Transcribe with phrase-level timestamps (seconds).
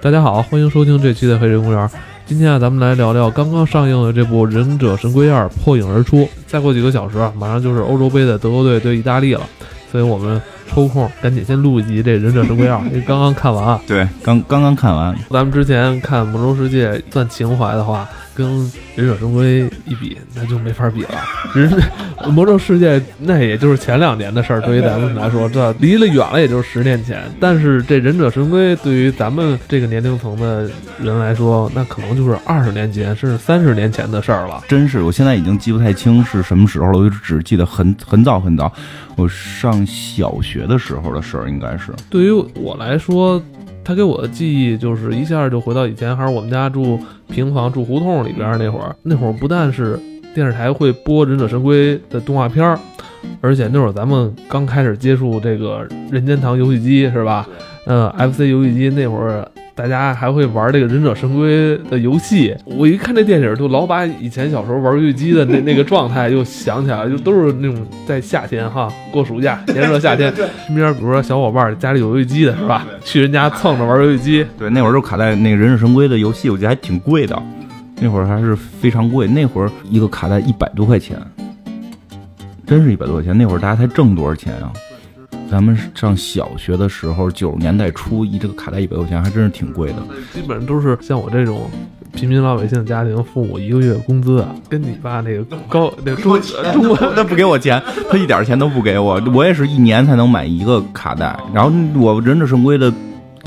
[0.00, 1.88] 大家好，欢迎收听这期的《黑人公园》。
[2.24, 6.28] 今天啊，咱们来聊聊刚刚上映的这部《忍者神龟二》破影而出。
[6.46, 9.42] 再过几个小时，马上就是欧洲杯的德国队对意大利了，
[9.90, 13.80] 所以我们抽空赶紧先录一集这《忍者神龟二》，因为刚刚看完啊。
[13.86, 18.46] 对，刚刚刚看完，咱们之前看《魔兽世界》算情怀的话，跟
[18.94, 21.10] 《忍者神龟》一比，那就没法比了。
[21.54, 21.70] 人
[22.30, 27.22] 《魔兽世界》那也就是前两年的事儿，对于咱们来说，这离了远了，也就是十年前。
[27.40, 30.68] 但是这《忍者神龟》对于咱们这个年龄层的
[31.00, 34.62] 人来说，那可能就是二十年前甚至三十年前的事儿了。
[34.68, 38.72] 真是我现在已经记不太清是什么时候了，我就只记得很很早很早，
[39.16, 41.92] 我上小学的时候的事儿，应该是。
[42.10, 43.40] 对于我来说，
[43.84, 46.98] 他给我的记忆就是一下就回到以前，还是我们家住
[47.30, 48.94] 平房、住胡同里边那会儿。
[49.02, 49.98] 那会儿不但是
[50.34, 52.78] 电视台会播《忍者神龟》的动画片儿，
[53.40, 57.48] 而且那会儿咱们刚开始接触这个任天堂游戏机，是吧？
[57.88, 59.48] 嗯，FC 游戏机那会儿。
[59.74, 70.34] 大家还会玩这个《忍者神龟》的游戏，我一看这电影，就老把以前小时候玩游戏机的那那个状态又想起来了，就都是那种在夏天哈，过暑假炎热夏天，
[70.66, 72.84] 身边比如说小伙伴家里有游戏机的是吧？
[73.04, 74.44] 去人家蹭着玩游戏机。
[74.58, 77.40] 对，那会儿就卡带那个《忍者神龟》的游戏，我记得还挺贵的，
[78.00, 81.16] 那会儿还是非常贵，那会儿一个卡带一百多块钱，
[82.66, 83.38] 真是一百多块钱。
[83.38, 84.72] 那会儿大家才挣多少钱啊？
[85.50, 89.96] 咱们上小学的时候，九十年代初，一这个卡带一百块钱，还真是挺贵的。
[90.32, 91.70] 基本上都是像我这种
[92.12, 96.40] 平民老百姓家庭，父母一个月工资啊，跟你爸那个高那个中
[96.72, 99.20] 中国他不给我钱，他一点钱都不给我。
[99.32, 102.92] 我也是一年才能买一个卡带，然后我忍者神龟的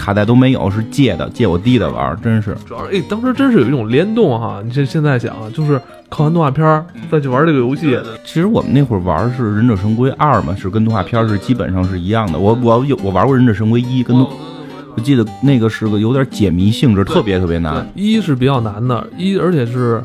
[0.02, 2.58] 卡带都没有，是借的，借我弟的玩，真是。
[2.66, 4.60] 主要是哎，当时真是有一种联动哈。
[4.66, 5.80] 你这现在想啊，就是
[6.10, 7.96] 看完动画片儿再去玩这个游戏。
[8.26, 12.40] 其实我们那会儿玩的是《忍者神龟二》嘛，是跟动画片是基本上是一样的。
[12.40, 17.88] 我我有我玩过《忍者神龟一》，跟我记得那个是个有点解谜性质，特别特别难。
[17.94, 20.04] 一是比较难的，一而且是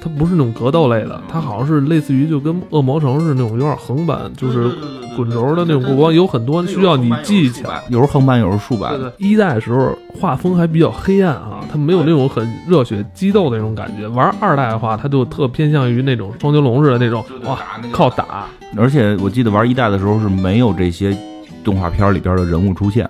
[0.00, 4.70] 它不是那种格斗类的，它好像是类似于就跟恶魔城是那种有点横版，就是
[5.16, 7.82] 滚轴的那种过关，有很多需要你记起来。
[7.88, 8.94] 有时候横版，有时候竖版。
[9.18, 14.06] 一代的时候画风还比较黑暗啊，它没有那种很热血激斗的那种感觉。
[14.08, 17.58] 玩二代的话，它就特偏向于那种双截龙似的那种，哇，
[17.92, 18.46] 靠打。
[18.76, 21.16] 而且我记得玩一代的时候是没有这些
[21.64, 23.08] 动画片里边的人物出现。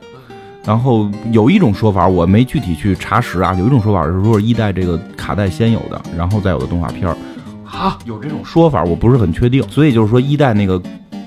[0.65, 3.55] 然后有一种说法，我没具体去查实啊。
[3.55, 7.17] 有一种说法是说一代这个卡带先有的，然后再有的动画片儿
[7.65, 9.63] 啊，有这种说法，我不是很确定。
[9.71, 10.83] 所以就是说一代那个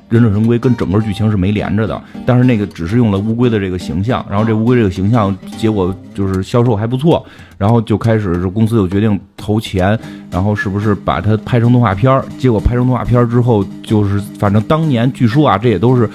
[0.09, 7.25] 忍者神龟跟整个剧情是没连着的，但是那个只是用了乌龟的这个形象，然后这乌龟这个形象结果就是销售还不错，
[7.57, 9.97] 然后就开始公司就决定投钱，
[10.29, 12.23] 然后是不是把它拍成动画片儿？
[12.37, 16.07] 结果拍成动画片儿之后，就是反正当年据说啊，这也都是。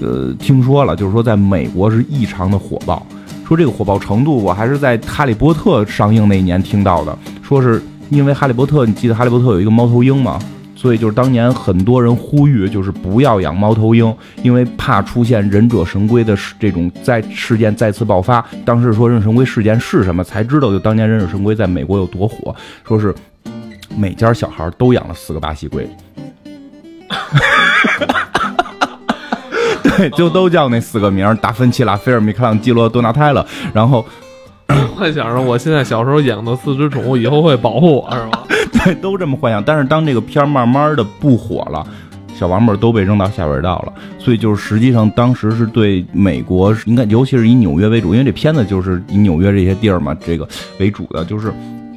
[0.00, 3.06] 呃，听说了，就是说在美国是异常的火爆。
[3.46, 7.18] 说这个火爆程度，我还是在《哈利波特》上映那一年听到的。
[7.42, 10.38] 说是因为《哈利波特》，你记得《哈利波特》有一个猫头鹰吗？
[10.76, 18.42] 所以就是当年很多人呼吁，就是不要养猫头鹰，因为怕出现忍者神龟的这种在事件再次爆发。
[18.64, 22.54] 当时说忍者神龟事件是什么，才知道就当年忍者神龟在美国有多火。
[22.88, 23.14] 说是
[23.94, 25.86] 每家小孩都养了四个巴西龟。
[30.00, 33.44] 对， 就都叫那四个名：达芬奇、拉斐尔、米开朗基罗、多纳泰勒。
[33.74, 34.04] 然后
[34.96, 38.44] 幻想着我现在小时候养的四只宠物以后会保护我，是吧？
[38.84, 39.62] 对，都这么幻想。
[39.62, 41.86] 但是当这个片儿慢慢的不火了，
[42.34, 43.92] 小王八都被扔到下水道了。
[44.18, 51.52] 所以就是实际上当时是对美国，应该尤其是以纽约为主，因为这片子就是以纽约这些地儿嘛，这个为主的，就是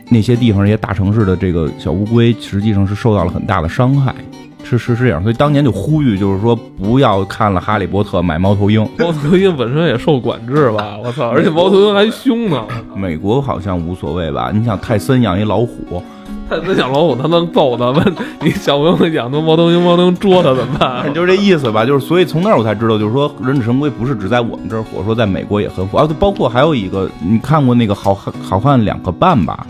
[0.09, 4.13] 那些地方、那些大城市的这个小乌龟，实际上是受到了很大的伤害。
[4.63, 8.81] 是是是这样，所以当年就呼吁，就是说不要看了《哈利波特》买猫头鹰。
[8.97, 10.97] 猫头鹰本身也受管制吧？
[11.03, 11.29] 我操！
[11.29, 12.63] 而且猫头鹰还凶呢。
[12.95, 14.51] 美国好像无所谓吧？
[14.53, 16.01] 你想泰森养一老虎，
[16.49, 17.91] 泰森养老虎他能揍他？
[17.91, 18.03] 吗
[18.41, 21.11] 你小朋友养的猫头鹰，猫头鹰捉他怎么办？
[21.13, 21.85] 就这意思吧。
[21.85, 26.07] 就是所以从那儿我才知道，就是说忍者神龟不是只在我们这儿火，说在美国也很火啊。
[26.07, 29.67] 就包括还有一个，你看过那个《好汉好汉两个半》吧？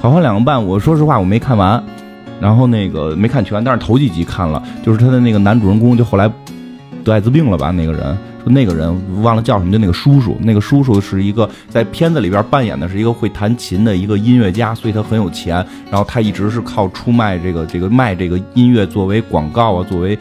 [0.02, 1.82] 《好汉两个半》，我说实话我没看完。
[2.40, 6.30] 然后那个没看全，但是头几集看了，就是他的那个男主人公，就后来
[7.04, 7.70] 得艾滋病了吧？
[7.70, 15.64] 那个人说那个人忘了叫什么，就那个叔叔，那个叔叔是一个在片子里边扮演的是一个会弹琴的一个音乐家，所以他很有钱。
[15.90, 20.18] 然后他一直是靠出卖这个这个卖这个音乐作为广告啊，作为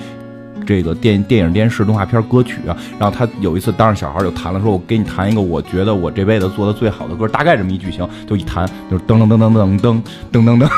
[0.66, 2.76] 这个电电影、电视、动画片歌曲啊。
[2.98, 10.02] 然后他有一次当着小孩就弹了，说我给你弹一个我觉得我这辈子做的最好的歌，大概这么一剧情，就一弹就是噔噔噔噔噔噔
[10.32, 10.70] 噔噔噔。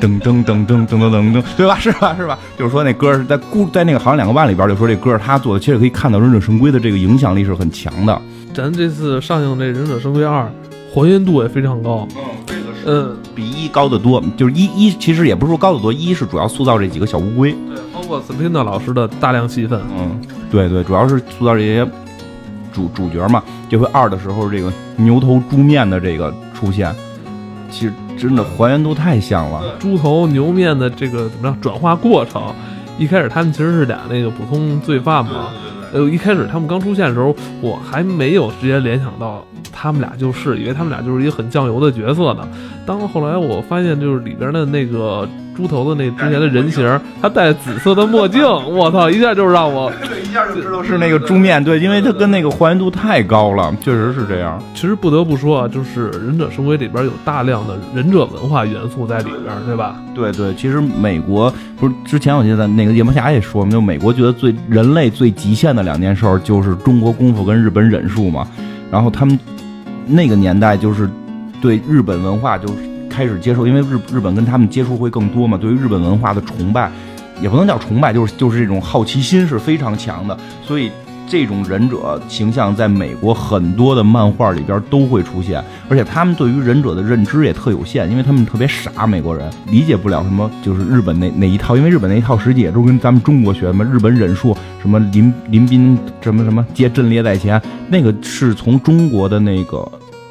[0.00, 1.78] 噔噔噔噔噔噔噔噔，对吧？
[1.78, 2.14] 是吧？
[2.16, 2.38] 是吧？
[2.58, 8.20] 就是说那歌是在故在那个好像两个半里边就说这歌是他做的，其实可以看到《忍者神龟》的这个影响力是很强的。
[8.54, 10.42] 咱这次上映这《忍者神龟二》，
[10.92, 12.08] 还原度也非常高。
[12.16, 19.80] 嗯，这个是嗯，比一高得多，就是一一其实也不是说高得多，一是主要塑造这几个小乌龟，对，包括斯宾特老师的大量戏份。
[19.96, 20.20] 嗯，
[20.50, 21.86] 对对，主要是塑造这些
[22.72, 23.42] 主主角嘛。
[23.68, 26.92] 这回二的时候，这个牛头猪面的这个出现，
[27.70, 29.76] 其实真的还原度太像了。
[29.78, 32.42] 猪头牛面的这个怎么样转化过程？
[32.98, 35.48] 一开始他们其实是俩那个普通罪犯嘛。
[35.92, 42.46] 呃，一开始他们刚出现的时候，我还没有直接联想到他们俩就是，以为他们俩就是一个很酱油的角色呢。
[42.86, 45.28] 当后来我发现，就是里边的那个
[45.60, 48.42] 猪头的那之前的人形，他戴紫色的墨镜，
[48.72, 54.58] 我操，一下就让我对，一下就知道是那个猪面，对，因为他跟那个还原度太高了，确实是这样。
[54.74, 59.96] 其实不得不说啊，就是《忍者神龟》里边有大量的忍者文化元素在里边，对吧？
[60.14, 68.46] 对对，其实美国不是之前我记得那个夜魔侠也说嘛，就美国觉得最人类最极限的两件事儿就是中国功夫跟日本忍术嘛，
[68.90, 69.38] 然后他们
[70.06, 71.08] 那个年代就是
[71.60, 72.66] 对日本文化就
[73.10, 76.90] 开始接受，因为日日本跟他们接触会更多嘛，对于日本文化的崇拜
[77.42, 80.90] 也不能叫崇拜，就是就是这种好奇心是非常强的，所以。
[81.28, 99.88] 这种忍者形象在美国很多的漫画里边都会出现，而且他们对于忍者的认知也特有限，因为他们特别傻，美国人理解不了什么就是日本那那一套，因为日本那一套实际也都跟咱们中国学的嘛，日本忍术什么临临兵什么什么接阵列在前，那个是从中国的那个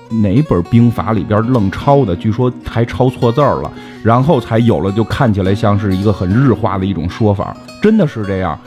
[0.09, 3.71] 哪本兵法里边愣抄的，据说还抄错字了，
[4.03, 8.57] 然后才有了就看起来像是一个很日化的一种说法，真的是这样。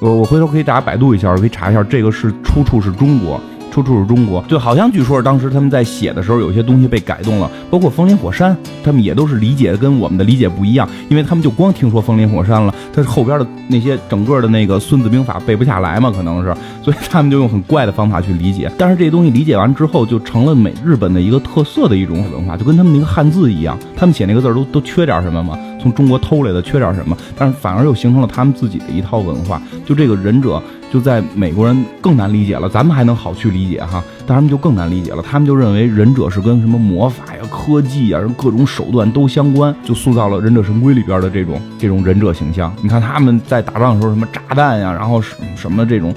[0.00, 3.40] 我我回头可以大家百度一下，可以查一下，这个是出处是中国，
[3.70, 4.42] 出处是中国。
[4.48, 18.70] 就，好像据说当时他们在写的时候，有些东西被改动了，包括风林火山，他们也都是理解跟我们的理解不一样，因为他们就光听说风林火山了，他后边的那些整个的那个孙子兵法背不下来嘛，可能是， 所以他们就用很怪的方法去理解。
[18.78, 25.58] 但是这些东西理解完之后，就成了美日本的一个特色的一种文化，就跟他们那个汉字一样，他们写那个字都都缺点什么嘛。
[25.88, 29.60] 从中国偷来的缺点什么，但是反而又形成了他们自己的一套文化。
[29.86, 30.62] 就这个忍者，
[30.92, 35.22] 就在美国人更难理解了，咱们还能好去理解哈，但他们就更难理解了。
[35.22, 42.72] 他们就认为忍者是跟什么魔法呀、科技呀、各种手段都相关，就塑造了《忍者神龟》里边的这种这种忍者形象。
[42.82, 46.14] 你看他们在打仗的时候，什么炸弹呀，然后什什么这种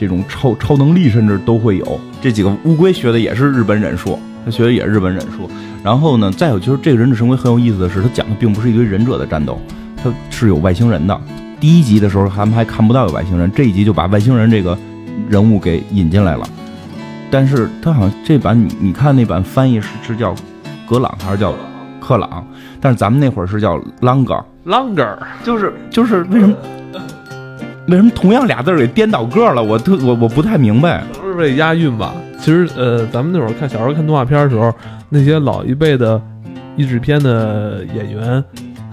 [0.00, 2.00] 这种超超能力，甚至都会有。
[2.20, 5.48] 这几个乌龟学的也是日本忍术，他学的也是日本忍术。
[5.82, 9.60] 然后呢，再有就是这个忍者神龟很有意思的是，它讲的并不是一堆忍者的战斗，
[10.02, 11.20] 它是有外星人的。
[11.58, 14.78] 第一集的时候，他们还看不到有外星人，这一集就把外星人这个
[15.28, 16.46] 人物给引进来了。
[17.30, 20.34] 但是他好像这版你你看那版翻译是是叫
[20.86, 21.54] 格朗还是叫
[22.00, 22.46] 克朗？
[22.80, 26.54] 但是咱们那会儿是叫 Longer，Longer，就是就是为什么
[27.88, 29.62] 为什么同样俩字儿给颠倒个儿了？
[29.62, 31.02] 我特我我不太明白。
[31.24, 32.14] 是为押韵吧。
[32.38, 34.74] 其实，呃，咱们那会儿看小时候看动画片的时候，
[35.14, 36.18] 那些老一辈的
[36.74, 38.42] 译制片的演员，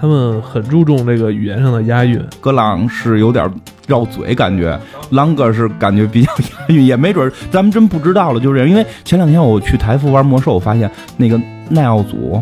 [0.02, 2.22] 他们很注重这个语言上的押韵。
[2.42, 3.50] 格朗是有点
[3.88, 4.78] 绕嘴，感觉
[5.14, 11.40] 啷个是感觉比较押韵，也没准儿咱们真不知道了，就是这因为前两天我去台服玩魔兽，我发现那个
[11.70, 12.42] 奈奥祖，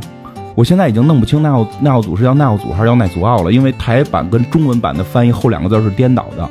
[0.56, 6.50] 我现在已经弄不清奈奥奈奥祖是叫奈奥祖还是叫奈祖奥了，因为台版跟中文版的翻译后两个字是颠倒的。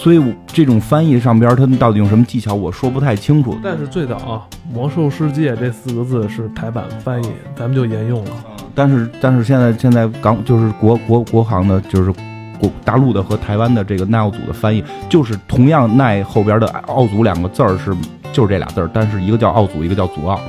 [0.00, 3.58] 所以这种翻译上边，他们到底用什么技巧，我说不太清楚。
[3.64, 8.30] 但是最早啊，《魔兽世界》这四个字是台版翻译，咱们就沿用了。
[8.76, 12.12] 但是但是现在现在港就是国国国行的，就是
[12.60, 17.92] 国大陆的和台湾的这个奈奥组的翻译，就是同样奈后边的奥组两个字儿是
[18.32, 20.40] 就是这俩字儿，但是一个叫奥组，一个叫祖奥。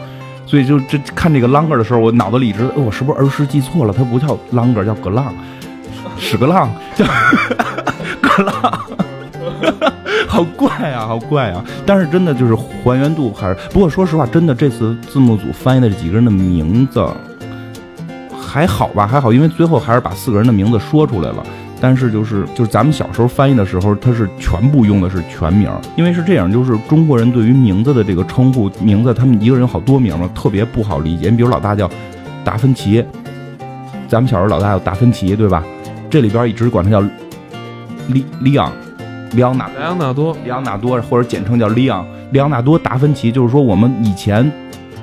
[0.46, 3.92] 所以就这看这个 Langer 的时候，我脑子里一直，呃我是不是儿时记错了？
[3.92, 5.34] 它不叫 Langer，，叫格浪，
[6.20, 7.04] 屎个浪，叫
[8.22, 8.80] 格浪。
[10.28, 11.64] 好怪啊，好怪啊！
[11.86, 17.06] 但是真的就是还原度还是，不过说实话，真的这次字幕组翻译的这几个人的名字
[18.40, 21.44] 还好吧，还好，因为最后还是把四个人的名字说出来了。
[21.82, 31.30] 但是就是就是咱们小时候翻译的时候，他是全部用的是全名，因为是这样，就是中国人对于名字的这个称呼，名字他们一个人有好多名嘛，特别不好理解。
[31.30, 31.90] 你比如老大叫
[32.44, 33.04] 达芬奇，
[34.10, 35.64] 咱们小时候老大叫达芬奇，对吧？
[36.10, 37.00] 这里边一直管他叫
[38.08, 38.74] 利利昂，
[39.34, 44.50] 里昂纳莱昂纳多，里昂纳多，或者简称叫里昂里昂纳多达芬奇，就是说我们以前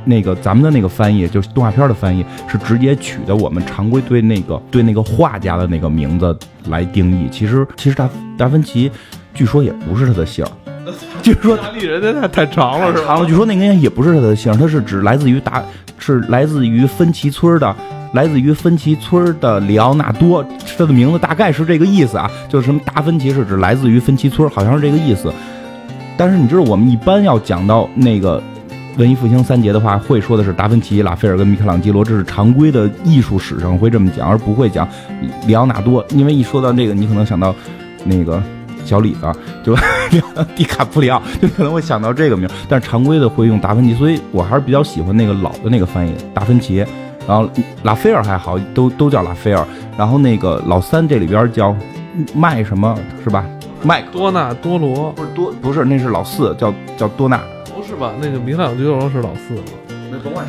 [0.04, 6.36] 那个咱们的那个翻译，就是动画片的翻译，是直接取的我们常规对那个对那个画家的那个名字
[6.68, 7.28] 来定义。
[7.30, 8.90] 其实其实达达芬奇，
[9.34, 10.50] 据说也不是他的姓儿，
[11.22, 13.06] 据说意大利人家太太长了是吧？
[13.06, 15.62] 长了，据说那个人也不是他的姓儿，他是指来自于达
[15.98, 17.74] 是来自于芬奇村的
[18.16, 20.42] 来自于芬奇村的里奥纳多，
[20.78, 25.30] 他的名字大概是这个意思啊，就是什么达芬奇是指来自于芬奇村，好像是这个意思。
[26.16, 28.42] 但是你知道，我们一般要讲到那个
[28.96, 34.88] 文艺复兴三杰的话，会说的是达芬奇、拉斐尔跟米开朗基罗，这是常规的艺术史上会这么讲，而不会讲
[35.46, 37.54] 里奥纳多，因为一说到这个，你可能想到
[38.02, 38.42] 那个
[38.86, 39.30] 小李子，
[39.62, 39.76] 就
[40.56, 42.48] 迪卡普里奥，就可能会想到这个名。
[42.66, 46.82] 但是常规的会用达芬奇，所以我还是比较喜欢那个老的那个翻译达芬奇。
[47.26, 47.48] 然后
[47.82, 49.66] 拉斐尔还好，都都叫拉斐尔。
[49.98, 51.74] 然后那个老三这里边叫
[52.34, 53.44] 麦什么是吧？
[53.82, 57.40] 麦克多纳多罗不是多不是，那是老四，叫叫多纳。
[57.74, 58.12] 不是吧？
[58.20, 59.54] 那个米开朗基罗是老四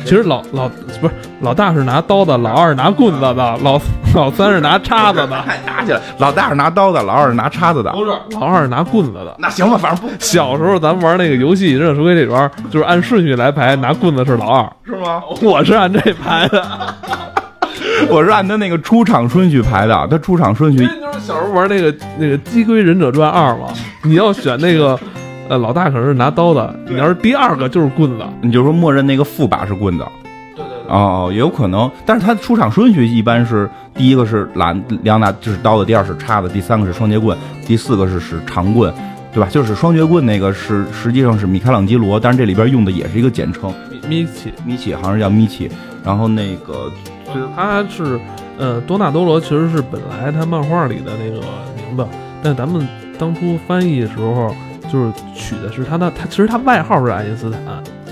[0.04, 0.68] 其实老老
[1.00, 3.80] 不是老大是拿刀的，老二是拿棍子的，老
[4.14, 7.92] 老三是拿叉子的，还打起来，老大是拿刀的，老二是拿叉子的。
[7.92, 9.34] 不是老二是拿棍子的。
[9.38, 15.22] 那行吧，反正不小时候咱们玩那个游戏《忍者神龟》里边，就是按顺序来排，拿棍子是老二，是吗？
[15.42, 16.64] 我是按这排的。
[18.08, 23.66] 我是按他那个出场顺序排的，他出场顺序因为你就是小时候玩那个那个《鸡龟忍者传二》嘛，
[24.04, 24.98] 你要选那个，
[25.48, 28.24] 呃，老大可能是拿刀的，你要是第二个就是棍子。
[28.42, 30.04] 你就说默认那个副把是棍子。
[30.54, 30.94] 对对对。
[30.94, 37.36] 哦，也有可能，但是他的出场顺序一般是第一个是蓝两拿就是刀的，第二是叉子，第三个是双截棍，
[37.66, 38.92] 第四个是使长棍，
[39.32, 39.48] 对吧？
[39.50, 43.72] 就是双截棍那个是实际上是米开朗基罗，但是这里边用的也是一个简称，
[44.08, 45.70] 米奇，米奇好像是叫米奇，
[46.04, 46.90] 然后那个
[47.56, 48.18] 他是
[48.58, 51.40] 呃多纳多罗，其实是本来他漫画里的那个
[51.76, 52.06] 名字，
[52.42, 52.86] 但咱们
[53.18, 54.54] 当初翻译的时候
[54.92, 57.60] 就是取的是他的，他其实他外号是爱因斯坦。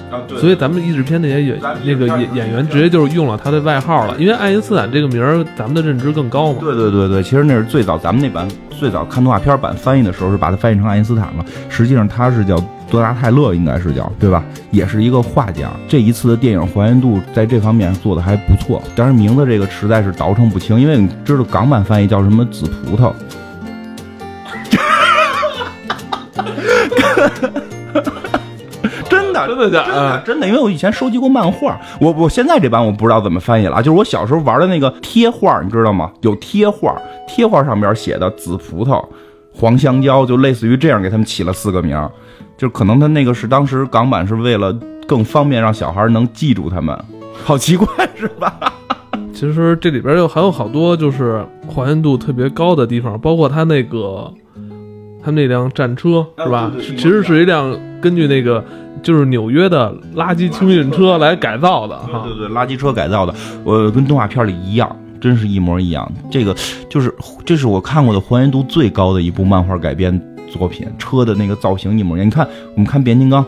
[0.08, 6.58] 啊，对所以咱们译制片那些演那个演演员直接就是用了他的外号了，因为爱因斯坦这个名儿咱们的认知更高嘛。
[6.60, 12.56] 对对对对，其实那是最早咱们那版最早看动画片版翻译的时候是把它翻译成爱因斯坦了，实际上他是叫
[12.88, 14.44] 多纳泰勒，应该是叫对吧？
[14.70, 15.68] 也是一个画家。
[15.88, 23.12] 这一次的电影还原度在这方面做的还不错，但是名字这个实在是倒腾不清，因为你知道港版翻译叫什么紫葡萄。
[29.08, 36.10] 真的，真的假的真的因为我以前收集过漫画，我我现在这版我不知道怎么翻译了啊，就是我小时候玩的那个贴画，你知道吗？
[36.22, 36.96] 有贴画，
[37.28, 39.04] 贴画上边写的紫葡萄、
[39.54, 42.10] 黄香蕉，就类似于这样给他们起了四个名儿，
[42.56, 44.74] 就可能他那个是当时港版是为了
[45.06, 46.98] 更方便让小孩能记住他们，
[47.44, 48.54] 好奇怪是吧？
[49.34, 54.32] 其实这里边又还有好多就是还原度特别高的地方，包括他那个
[55.26, 56.70] 他那辆战车是吧？
[56.78, 58.64] 其实是一辆根据那个
[59.02, 62.22] 就是纽约的垃圾清运车来改造的哈。
[62.24, 66.08] 对对对，垃圾车改造的，我跟动画片里一样，真是一模一样。
[66.30, 66.54] 这个
[66.88, 67.12] 就是
[67.44, 70.16] 这是我看过的还原度最高的一部漫画改编
[70.48, 72.26] 作品，车的那个造型一模一样。
[72.28, 73.44] 你看，我们看变形金刚，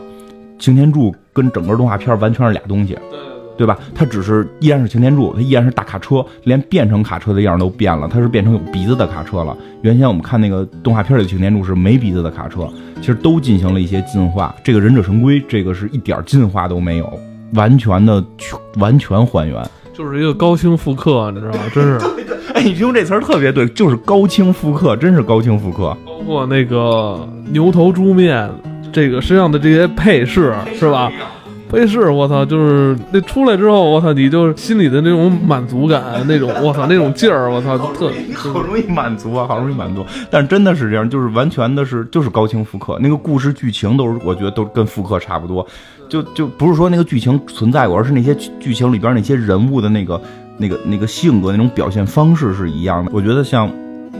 [0.59, 3.17] 擎天柱跟整个动画片完全是俩东西，对
[3.65, 3.77] 吧？
[3.93, 9.55] 它只是依然是擎天柱，它依然是大卡车，连变成卡车的样儿都变了，它是变成有鼻子的卡车了。
[9.81, 12.67] 原先我们看那个动画片里的擎天柱是没鼻子的卡车，
[12.99, 14.53] 其实都进行了一些进化。
[14.63, 17.19] 这个忍者神龟这个是一点儿进化都没有，
[17.53, 18.23] 完全的
[18.75, 19.63] 完全还原。
[19.93, 21.59] 就是一个高清复刻，你知道吗？
[21.73, 21.99] 真是，
[22.55, 25.95] 哎，你用这词儿特别对，就是高清复刻，真是高清复刻。
[26.05, 28.49] 包括那个牛头猪面，
[28.93, 31.11] 这个身上的这些配饰是吧？
[31.69, 40.03] 配饰，我操，就是那出来之后，我操，你就心里的那种满足感，那种我操那种劲儿，我操，特好容易满足啊，好容易满足。
[40.31, 45.65] 但是真的是这样，就是完全的是就是高清复刻，那个故事剧情都是我觉得都跟复刻差不多，
[46.09, 50.19] 就就不是说那个剧情存在过，而是那些剧剧情里边那些人物的那个
[50.57, 53.11] 那个那个性格那种表现方式是一样的。
[53.13, 53.71] 我觉得像。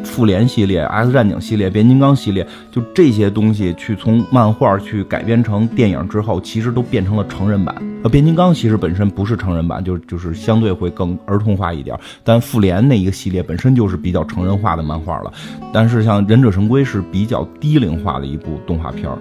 [0.03, 7.75] 复联系列、X 战警系列、变形金刚系列，就这些东西去从漫画去改编成电影之后，其实都变成了成人版。
[8.03, 11.97] 呃，变形金刚其实本身不是成人版，就就是相对会更儿童化一点。
[12.23, 15.31] 但复联那一个系列本身就是比较成人化的漫画了。
[15.73, 19.17] 但是像忍者神龟是比较低龄化的一部动画片儿，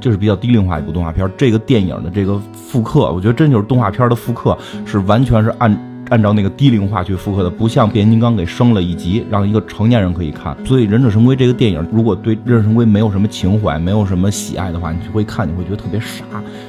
[0.00, 1.30] 这是比较低龄化一部动画片儿。
[1.36, 5.93] 这个电影的这个复刻，我觉得真就是动画片的复刻，是完全是按。
[6.10, 10.56] 按照那个低龄化去复刻的，不像变形金刚给升了一级，让一个成年人可以看。
[10.64, 16.24] 所以《忍者神龟》这个电影，如果对《忍者神龟》没有什么情怀，没有什么喜爱的话，你就会看，你会觉得特别傻。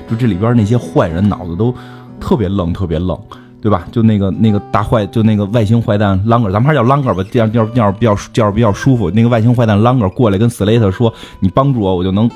[0.10, 1.74] 就这里边那些坏人脑子都
[2.20, 3.20] 特别愣，特别愣，
[3.62, 3.86] 对吧？
[3.92, 9.12] 就那个那个大坏，就那个外星坏蛋啷个，咱们还是叫啷个吧，这样这样这样比较叫比较舒服。
[9.12, 12.30] 那个外星坏蛋啷个过来跟斯雷特说：“你帮助我，我就能。”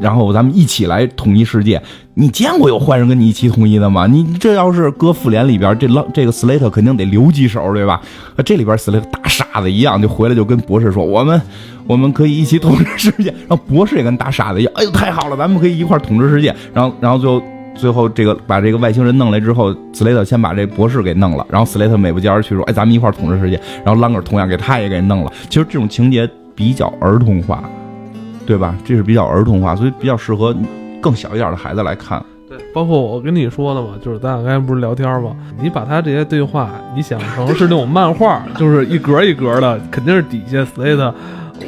[0.00, 1.80] 然后咱们一起来统一世界。
[2.14, 4.06] 你见过有坏人跟你一起统一的吗？
[4.06, 8.00] 你这要是搁复联里边，这浪这个斯雷特肯定得留几手，对吧？
[8.44, 11.40] 这里边斯雷特大傻子一样，就回来就跟博士说：“我们
[11.86, 16.54] 我们可以一起统治世界。”然后博士也跟大傻子一样，哎呦，太好了，咱们可以一块统治世界。
[16.74, 17.42] 然后然后最后
[17.74, 25.32] 最后这个把这个外星人弄来之后，斯雷特先把这博士给弄了，然后斯雷特美不骄而去说：“哎，咱们一块统治世界。”然后朗格同样给他也给弄了。
[25.48, 27.64] 其实这种情节比较儿童化，
[28.46, 28.74] 对吧？
[28.84, 30.54] 这是比较儿童化，所以比较适合
[31.00, 32.22] 更小一点的孩子来看。
[32.48, 35.30] 对，包括我跟你说的嘛，就是咱俩刚才不是聊天嘛，
[35.62, 41.12] 你把他这些对话，你想成是那种漫画，就是一格一格的，肯定是底下 Slate，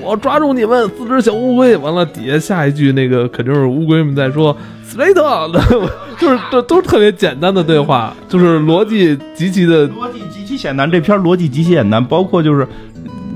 [0.03, 5.15] 我抓住你们四只小乌龟，完了底下下一句那个肯定是乌龟们在说 Slate，
[6.19, 12.67] 就是这都是特别简单的对话，就是逻辑极其的逻辑极其简单，这篇逻辑极其简单，包括就是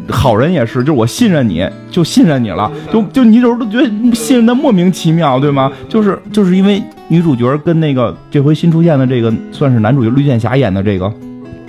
[0.09, 5.71] 好人也是，就是我信任你，就信任你了，就就你有时候都觉得信任的莫名其妙，对吗？
[5.89, 11.13] 就是就是因为女主角跟那个这回新出现的这个算是男主角绿箭侠演的这个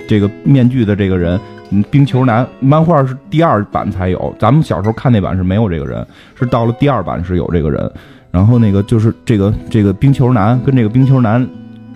[0.06, 1.38] 这个面具的这个人，
[1.70, 6.06] 嗯，冰球男，漫画是第二版才有，咱们小时候看那版是没有这个人，
[6.38, 7.90] 是到了第二版是有这个人。
[8.30, 11.44] 然后那个就是这个这个冰球男跟这个冰球男，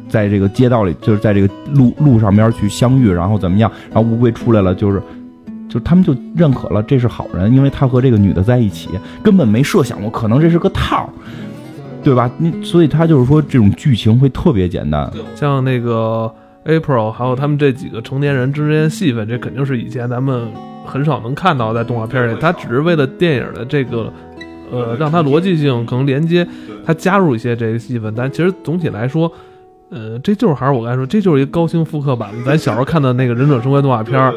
[0.09, 3.71] 在这个街道里，就是在这个路路上边去相遇，然后怎么样？
[3.93, 5.01] 然后乌龟出来了，就是
[5.73, 8.89] 就他们就认可了这是好人，因为他和这个女的在一起，
[9.23, 11.09] 根本没设想过可能这是个套儿，
[12.03, 12.31] 对吧？
[12.39, 16.31] 你所以他就是说这种剧情会特别简单，像那个
[16.67, 20.47] April，还有他们这几个成年人之间戏份，这肯定是以前咱们
[20.85, 24.13] 很少能看到在动画片里，他只是为了电影的这个。
[24.75, 26.49] 呃，让它逻辑性可能连接，
[26.83, 29.31] 它加入一些这个戏份，但其实总体来说，
[29.91, 34.33] 呃，这就是还是我刚才说，这就是一个高清复刻版的，咱小时候看的那个忍者神龟动画片儿，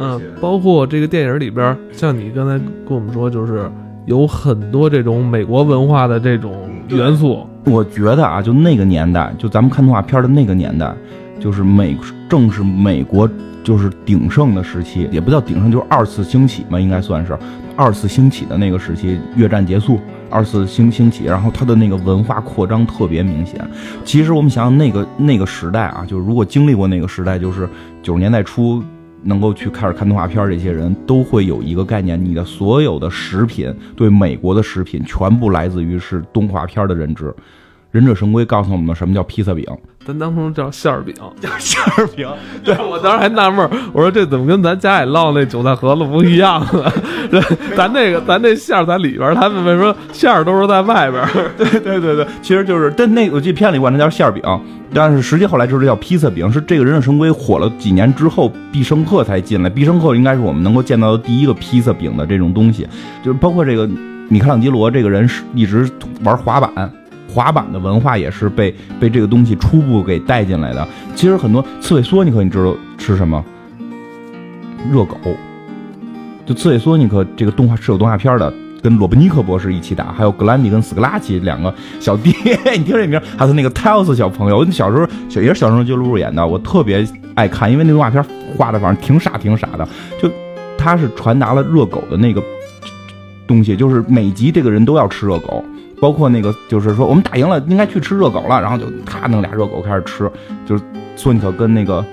[0.00, 3.70] 嗯，包括这个电影里边，像你刚才跟我们说，就是
[4.06, 10.90] 有很多这种美国文化的这种元素，我觉得啊，就那个年代，就咱们看动画片的那个年代，
[11.38, 11.94] 就是美
[12.30, 13.28] 正是美国
[13.62, 17.38] 就是鼎盛的时期，也不叫鼎盛，就是二次兴起嘛，应该算是。
[17.76, 23.58] 二次兴起的那个时期，越战结束，二次兴兴起，然后它的那个文化扩张特别明显。
[24.04, 27.66] 其实我们想想那个那个时代啊，就是如果经历过那个时代，就是
[28.02, 28.82] 九十年代初
[29.22, 37.34] 能够去开始看动画片这些人，都会有一个概念：你的所有的食品，对美国的食品，全部来自于是动画片的认知。
[37.90, 39.66] 忍者神龟告诉我们什么叫披萨饼，
[40.06, 42.28] 咱当初叫馅儿饼， 叫馅儿饼。
[42.62, 46.92] 对我当时还纳闷儿，我说这怎么跟咱家里烙那韭菜盒子不一样啊？
[47.32, 47.40] 这
[47.76, 51.28] 咱那个咱那馅儿在里边儿，他们为什么馅儿都是在外边儿？
[51.58, 54.42] 对对对对，其实就是，但那我记得片里管它叫馅儿饼，
[54.94, 59.68] 但是实际后来就是叫披萨饼，是这个忍者神龟火了几年之后，必胜客才进来。
[59.68, 62.86] 必胜客应该是我们能够见到的第一个披萨饼的这种东西，
[63.24, 63.88] 就是包括这个
[64.28, 65.90] 米开朗基罗这个人是一直
[66.22, 66.88] 玩滑板。
[67.32, 70.86] 滑板的文化也是被被这个东西初步给带进来的。
[71.14, 73.44] 其实很多刺猬索尼克，你知道吃什么？
[74.90, 75.16] 热狗。
[76.46, 82.34] 就刺猬索尼克这个动画是有动画片的，跟罗布尼克博士一起打，还有格兰迪跟斯格拉奇两个小弟。
[82.76, 88.24] 你听这名，还有那个泰奥斯小朋友，小时候小也是小时候就录演的，我特别爱看，因为那动画片
[88.56, 89.86] 画的反正挺傻挺傻的。
[90.20, 90.28] 就
[90.76, 92.42] 他是传达了热狗的那个
[93.46, 95.64] 东西，就是每集这个人都要吃热狗。
[96.00, 100.30] 包括那个，就是说我们打赢了，应该去吃热狗了，然后就咔弄俩热狗开始吃，
[100.64, 100.82] 就是
[101.14, 102.04] 索尼克跟那个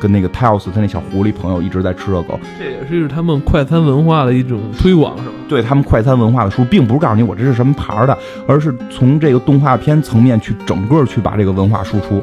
[0.00, 5.32] 跟那个泰奥斯他那小狐狸朋友一直在吃热狗，这也是他们快餐文化的一种推广，是吧？
[5.48, 12.20] 对他们快餐文化的书，并不是告诉你我这是什么牌的，而是从这个动画片层面去整个去把这个文化输出，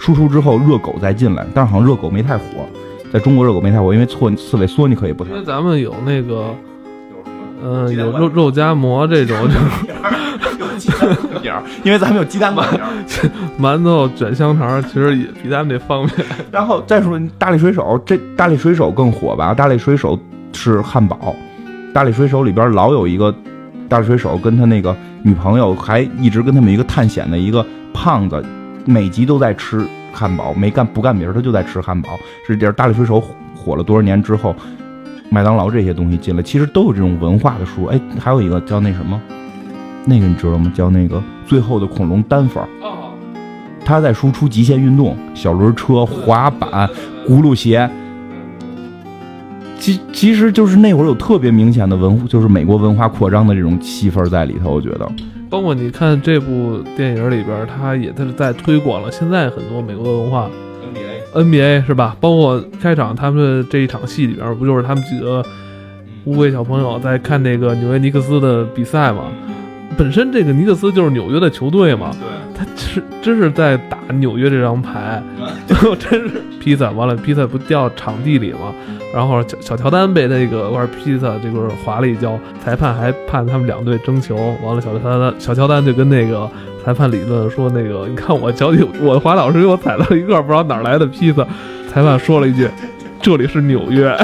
[0.00, 2.44] 输出之后热狗再进来，但是好像热狗没太火，
[3.12, 6.52] 在中国热狗没太火，因为错刺猬索尼克也不太，因为咱们有那个
[7.12, 10.25] 有什么，嗯，有肉肉夹馍这种，就是。
[10.78, 11.52] 鸡蛋饼，
[11.84, 12.62] 因为咱们有鸡蛋饼，
[13.60, 16.26] 馒头卷香肠，其实也比咱们这方便。
[16.52, 19.54] 然后再说大力水手，这大力水手更火吧？
[19.54, 20.18] 大力水手
[20.52, 21.34] 是汉堡，
[21.92, 23.34] 大力水手里边老有一个
[23.88, 28.44] 大力水手跟他那个女朋友，还一直跟他们一个探险的一个胖子，
[28.84, 32.10] 每集都在吃汉堡，没干不干别的，他就在吃汉堡。
[32.46, 33.22] 是这大力水手
[33.54, 34.54] 火了多少年之后，
[35.30, 37.86] 麦当劳这些东西进来，其实都有这种文化的书。
[37.86, 39.20] 哎，还有一个叫那什么？
[40.06, 40.72] 那个你知道吗？
[40.74, 42.66] 叫那个最后的恐龙单反。
[43.84, 46.88] 他在输出极限运动，小轮车、滑板、
[47.28, 47.88] 轱辘鞋。
[49.78, 54.72] 其其实就是那会儿有特别明显的文，就是美国文化扩张的这种气氛在里头。
[54.72, 55.08] 我觉得，
[55.50, 60.48] 包括你看这部电影里边，他也他是在推广了现在很多美国文化。
[61.34, 62.16] NBA 是吧？
[62.18, 65.44] 包括开场他们这一场戏里边，不就是他们几个
[66.24, 69.24] 乌龟小朋友在看那个纽约尼克斯的比赛吗？
[69.96, 75.22] 本身这个尼克斯就是纽约的球队嘛，对，他是真是在打纽约这张牌，
[75.66, 78.74] 最后 真是披萨完了，披萨不掉场地里嘛？
[79.14, 86.48] 然后小小乔丹被那个玩披萨这个划了一跤，裁判还判他们两队争球，完了小乔丹小乔丹就跟那个
[86.84, 91.46] 裁判理论说那个你看我脚底我滑倒是给我踩到一块不知道哪儿来的披萨，
[91.90, 92.68] 裁判说了一句
[93.22, 94.14] 这里是纽约，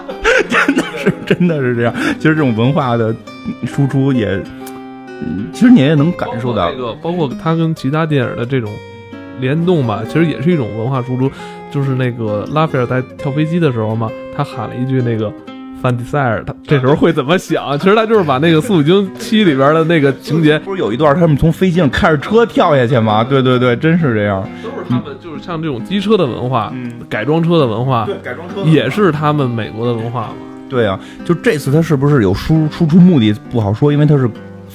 [0.48, 1.94] 真的是真的是这样。
[2.18, 3.14] 其实这种文化的
[3.66, 4.42] 输出也，
[5.20, 8.70] 嗯其实你也能感受到包括这，个，包括它跟其他电影的这种
[9.40, 11.30] 联动吧，其实也是一种文化输出。
[11.70, 15.30] 就是那个拉斐尔在跳飞机的时候嘛，他喊了一句那个
[15.82, 17.76] 范迪塞尔，他这时候会怎么想？
[17.78, 23.22] 其实他就是把那个《速度与激情七》里边的那个情节，不是有一段他们从飞机上开着车跳下去吗？
[23.22, 24.42] 对对对，真是这样。
[24.62, 30.34] 都是他们就是像这种机车的文化、嗯，改装车的文化，改装车也是他们美国的文化嘛。
[30.70, 34.26] 对啊，就这次他是不是有输输出目的不好说，因为他是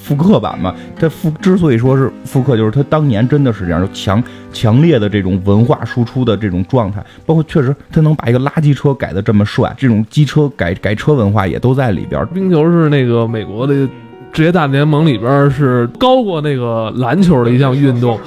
[0.03, 0.75] 复刻版嘛。
[0.99, 12.25] 他复之所以说是复刻，就是他当年真的是这样，强强烈的这种文化输出的这种状态，包括确实他能把一个垃圾车改的这么帅，这种机车改改车文化也都在里边。
[12.33, 13.87] 冰球是那个美国的
[14.31, 18.19] 职业大联盟里边是高过那个篮球的一项运动。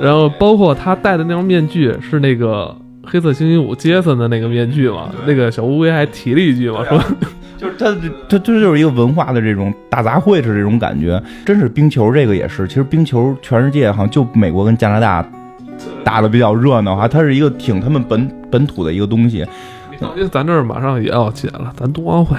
[0.00, 6.98] 然后包括他戴的那张面具是那个黑色星期五杰森的那个面具嘛，那个小乌龟还提了一句嘛，说
[7.62, 7.94] 就是它
[8.28, 15.24] 它它就是一个文化的这种大杂烩是这种感觉，真是冰球这个也是，其实冰球全世界好像就美国跟加拿大
[16.02, 19.46] 打的比较热闹哈，它是一个挺他们本本土的一个东西，
[20.16, 22.36] 因为，咱这儿马上也要起来了，咱冬奥会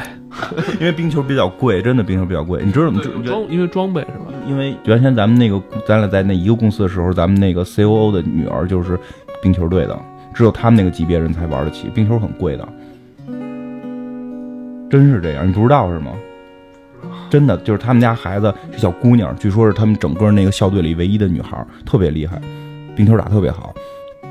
[0.79, 3.23] 因为冰球比较贵，真的冰球比较贵，你知道怎么？
[3.23, 4.25] 装因为装备是吧？
[4.45, 8.99] 因为原先咱们那个咱俩在那一个公司的时候，咱们那个 COO 的女儿就是
[9.41, 9.97] 冰球队的，
[10.33, 12.67] 只有他们那个级别人才玩得起，冰球很贵的，
[14.93, 16.11] 真是这样，你不知道是吗？
[17.27, 22.39] 真的就是他们家孩子是小姑娘，据说是他们整个那个校队里唯一的女孩，特别厉害，
[22.95, 23.73] 冰球打特别好，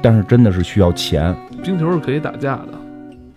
[0.00, 1.34] 但是真的是需要钱。
[1.64, 2.68] 冰球是可以打架的，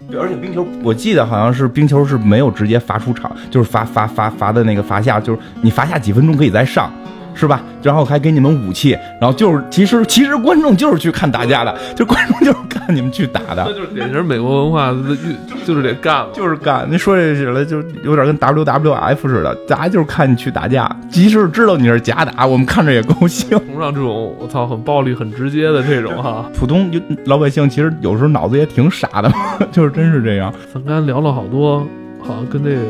[0.07, 6.93] 对，而且冰球，我记得好像是冰球是没有直接罚出场，就是罚罚罚罚的那个罚下，就是你罚下几分钟可以再上，
[7.35, 7.61] 是吧？
[7.83, 16.27] 然后还给你们武器，然后就是其实其实观众就是去看打架的，就观众就是看你们去打那的，就是典型美国文化的运，就是得干嘛。
[16.33, 16.87] 就是干。
[16.89, 23.49] 你说这起来就有点跟 WWF 似的，大家就是看你去打架，即使知道你是假打，我们看着也高兴。
[23.49, 26.45] 崇尚这种我操很暴力、很直接的这种哈。
[26.57, 29.31] 普通就老百姓其实有时候脑子也挺傻的，
[29.71, 30.53] 就是真是这样。
[30.73, 31.85] 咱刚才聊了好多，
[32.21, 32.81] 好像跟这个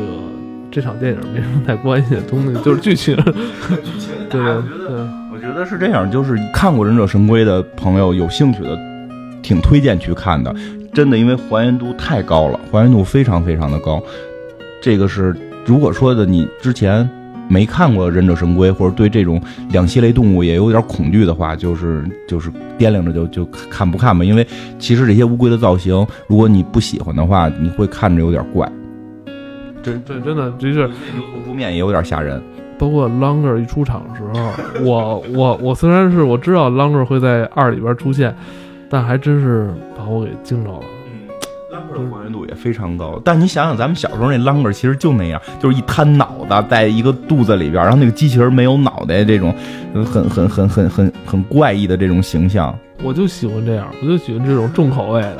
[0.76, 3.16] 这场电影没什么太关系的东西，就是剧情。
[4.28, 4.90] 对对对，
[5.32, 8.78] 我觉得是这样，就是看过《忍者神龟》的朋友，有兴趣的，
[9.40, 10.54] 挺推荐去看的。
[10.92, 14.02] 真的，因为还原度太高了，还原度非常非常的高。
[14.82, 15.34] 这个是
[15.64, 17.08] 如果说的你之前
[17.48, 24.22] 没看过《忍者神龟》，或者对这种两栖类动物也有点恐惧的话，就是就是掂量着就就看不看吧。
[24.22, 24.46] 因为
[24.78, 28.70] 其实这些乌龟的造型，如果你不喜欢的话，你会看着有点怪，
[29.86, 30.86] 真对，真的就是
[31.32, 32.42] 红扑面也有点吓人。
[32.78, 34.52] 包括 Longer 一出场的时候，
[34.84, 38.36] 我我我虽然是我知道 Longer 会在二里边出现，
[38.90, 40.80] 但还真是把我给惊着了。
[41.72, 49.54] 啷个的还原度也非常高，但你想想，咱们小时候那 Longer 其实就那样，就是一摊脑袋在一个肚子里边，然后那个机器人没有脑袋，这种
[49.94, 55.38] 呃很很很很很很怪异的这种形象，我就喜欢这样，我就喜欢这种重口味的，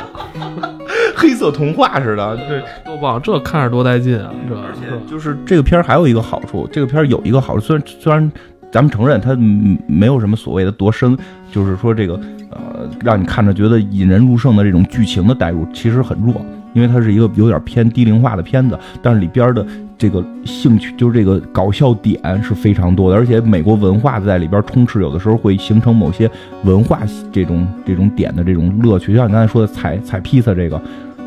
[1.16, 2.36] 黑色童话似的。
[2.48, 3.20] 对，多棒！
[3.22, 4.30] 这看着多带劲啊！
[4.48, 8.32] 这而且就是这个片儿还有一个好处，这个片儿有一个好处，虽然虽然
[8.70, 11.16] 咱们承认它嗯没有什么所谓的多深，
[11.50, 19.64] 就是说这个呃让你看着觉得引人入胜的这种剧情的代入其实很弱，因为它是一个有点偏低龄化的片子，但是里边的
[19.96, 26.30] 这个兴趣就是这个搞笑点是非常多的，而且美国文化在里边充斥，有的时候会形成某些
[26.64, 27.00] 文化
[27.32, 30.78] 这种这种点的这种乐趣，就像你刚才说的踩踩披萨这个，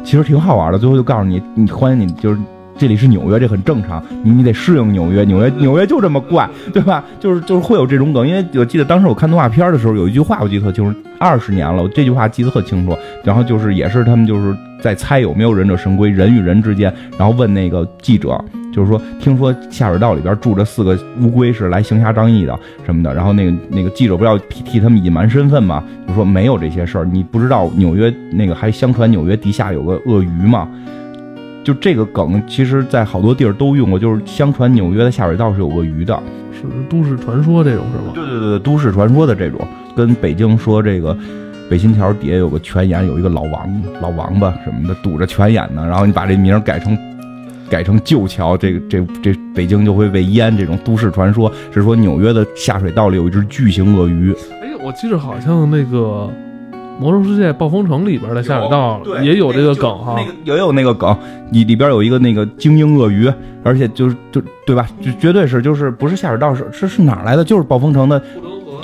[0.04, 0.78] 其实挺好玩的。
[0.78, 2.40] 最后就告诉你，你欢迎你就是。
[2.78, 7.04] 这里是纽约，这很正常，你你得适应纽约，纽约纽约就这么怪， 对吧？
[7.20, 12.98] 就是就是会有这种梗，因为我记得当时我看动画片的时候，有一句话我记得特清楚，二十年了，我这句话记得特清楚。
[13.22, 30.68] 然后就是也是他们就是在猜有没有忍者神龟，人与人之间，然后问那个记者，就是说听说下水道里边住着四个乌龟是来行侠仗义的什么的，然后那个那个记者不要替替他们隐瞒身份嘛，就说没有这些事儿，你不知道纽约那个还相传纽约地下有个鳄鱼嘛。
[31.62, 36.18] 就这个梗，其实在好多地儿都用过，就是相传纽约的下水道是有鳄鱼的。
[36.54, 38.12] 是都市传说这种是吗？
[38.16, 39.60] 对对对，都市传说的这种，
[39.96, 41.16] 跟北京说这个
[41.70, 46.98] 北新桥底下有个泉眼，有一个老王老王八什么的堵着泉眼呢，然后你把这名改成
[47.70, 50.56] 改成旧桥，这个这这北京就会被淹。
[50.58, 56.30] 这种都市传说是说纽约的下水道里有一只巨型鳄鱼，哎，我记得好像那个
[57.02, 60.26] 《魔兽世界：暴风城》里边的下水道对也有这个梗哈那。
[60.26, 61.16] 个也有那个梗，
[61.52, 63.32] 里里边有一个那个精英鳄鱼，
[63.64, 64.88] 而且就是就对吧？
[65.02, 67.44] 就绝对是就是不是下水道是是是哪儿来的？
[67.44, 68.22] 就是暴风城的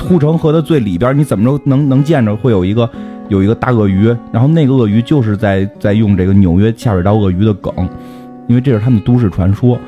[0.08, 2.90] 护城河的最里边，你怎么着能能见着会有一个
[3.28, 4.16] 有一个大鳄鱼？
[4.32, 7.74] 然后那个鳄鱼就是在在用这个纽约下水道鳄鱼的梗，
[8.48, 9.80] 因为这是他们都市传说。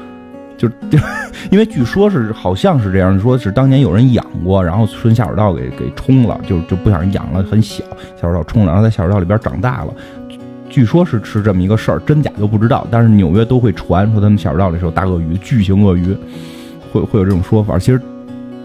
[0.58, 0.98] 就就
[1.52, 7.84] 因为据说是好像是这样，说是当年有人养过，然后顺下水道给给冲了，就就不想养了很小
[8.20, 9.94] 下水道冲了，然后在下水道里边长大了。
[10.68, 12.88] 据说是是这么一个事儿，真假都不知道。
[12.90, 16.18] 但是纽约都会传说他们下水道里是有大鳄鱼，巨型鳄鱼，
[16.92, 17.78] 会会有这种说法。
[17.78, 18.02] 其实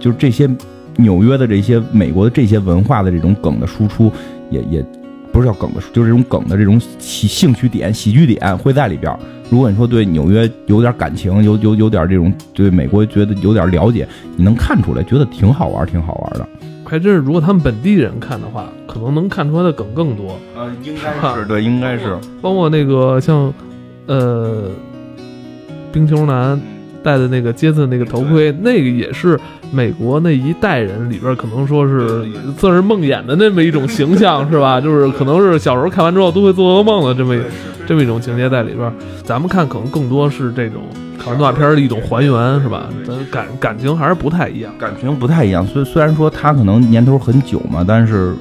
[0.01, 0.49] 就是这些
[0.97, 4.11] 纽约的这些美国的这些文化的这种梗的输出，
[4.51, 4.85] 也也
[5.33, 9.17] 不是叫梗的输，就是这种梗的这种喜兴趣点、喜剧点会在里边。
[9.51, 16.49] 如果你说对纽约有点感情，有有有点这种对美国觉得有点了解，你能看出来，觉得挺好玩，挺好玩的。
[16.85, 20.39] 还真是，如果他们本地人看的话，可能能看出来的梗更多。
[20.55, 22.19] 呃，应该是对，应该是。
[22.43, 23.51] 包括那个像，
[24.07, 24.71] 呃，
[25.91, 26.61] 冰球男
[27.03, 29.39] 戴的那个杰森那个头盔，那个也是
[29.71, 32.25] 美国那一代人里边可能说是
[32.59, 34.81] 算是梦魇的那么一种形象， 是吧？
[34.81, 37.35] 就是可能是小时候看完之后都会做噩梦的这么
[37.87, 38.91] 这么一种情节在里边。
[39.25, 40.83] 咱们看可能更多是这种
[41.19, 42.89] 看完动画片的一种还原，是吧？
[43.07, 44.73] 咱感感情还是不太一样。
[44.79, 48.35] 感情不太一样，虽虽然说它可能年头很久嘛，但是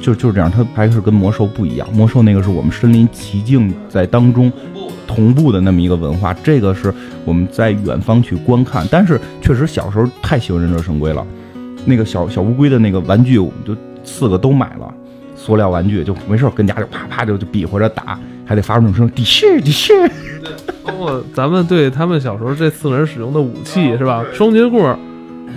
[0.00, 1.86] 就就是这样，它还是跟魔兽不一样。
[1.92, 4.50] 魔兽那个是我们身临其境在当中
[5.08, 6.94] 同步的那么一个文化，这个是
[7.24, 8.86] 我们在远方去观看。
[8.88, 11.26] 但是确实小时候太喜欢忍者神龟了，
[11.84, 14.94] 那个小小乌龟的那个玩具，我们就四个都买了，
[15.34, 19.92] 塑料玩具就没事儿跟家就啪啪就就比划着打，还得发出那种声，滴血滴血。
[20.84, 24.24] 包括咱们对他们小时候这四个人使用的武器是吧？
[24.32, 24.98] 双截棍儿，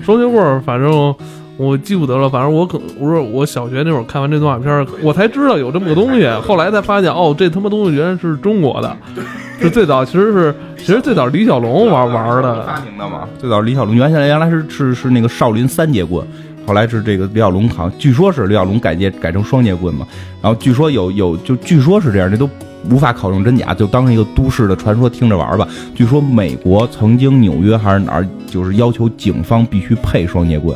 [0.02, 1.14] 双截棍儿，反正
[1.58, 2.30] 我记不得了。
[2.30, 6.28] 反正我可我说我小学那会儿看完这动画片儿，我才知道有这么个东西。
[6.42, 8.98] 后来才发现，哦，这他妈东西原来是中国的，
[9.62, 12.66] 是最早其实是其实最早李小龙玩玩的。
[12.66, 16.26] 发明的嘛，最早李小龙原先原来是是是那个少林三节棍，
[16.66, 20.08] 后来是这个李小龙好像据说是李小龙改节改成双节棍嘛，
[20.42, 22.50] 然后据说有有就据说是这样，这都
[22.90, 25.68] 无法考证真假，就当一个都市的传说听着玩吧。
[25.94, 30.76] 据说美国曾经纽约还是哪儿，就是要求警方必须配双节棍。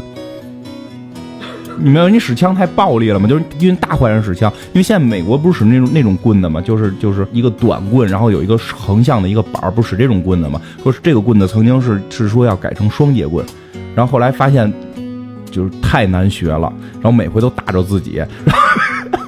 [1.77, 3.27] 你没有，你使枪太暴力了嘛？
[3.27, 10.61] 就是因为大坏人使枪，因为现在美国不是使那种那种棍子嘛，就是就是一个短棍，然后有一个横向的一个板儿，不是使这种棍子嘛？
[10.83, 13.45] 说是这个棍子曾经是是说要改成双节棍，
[13.95, 14.71] 然后后来发现
[15.51, 19.19] 就是太难学了，然后每回都打着自己，哈哈哈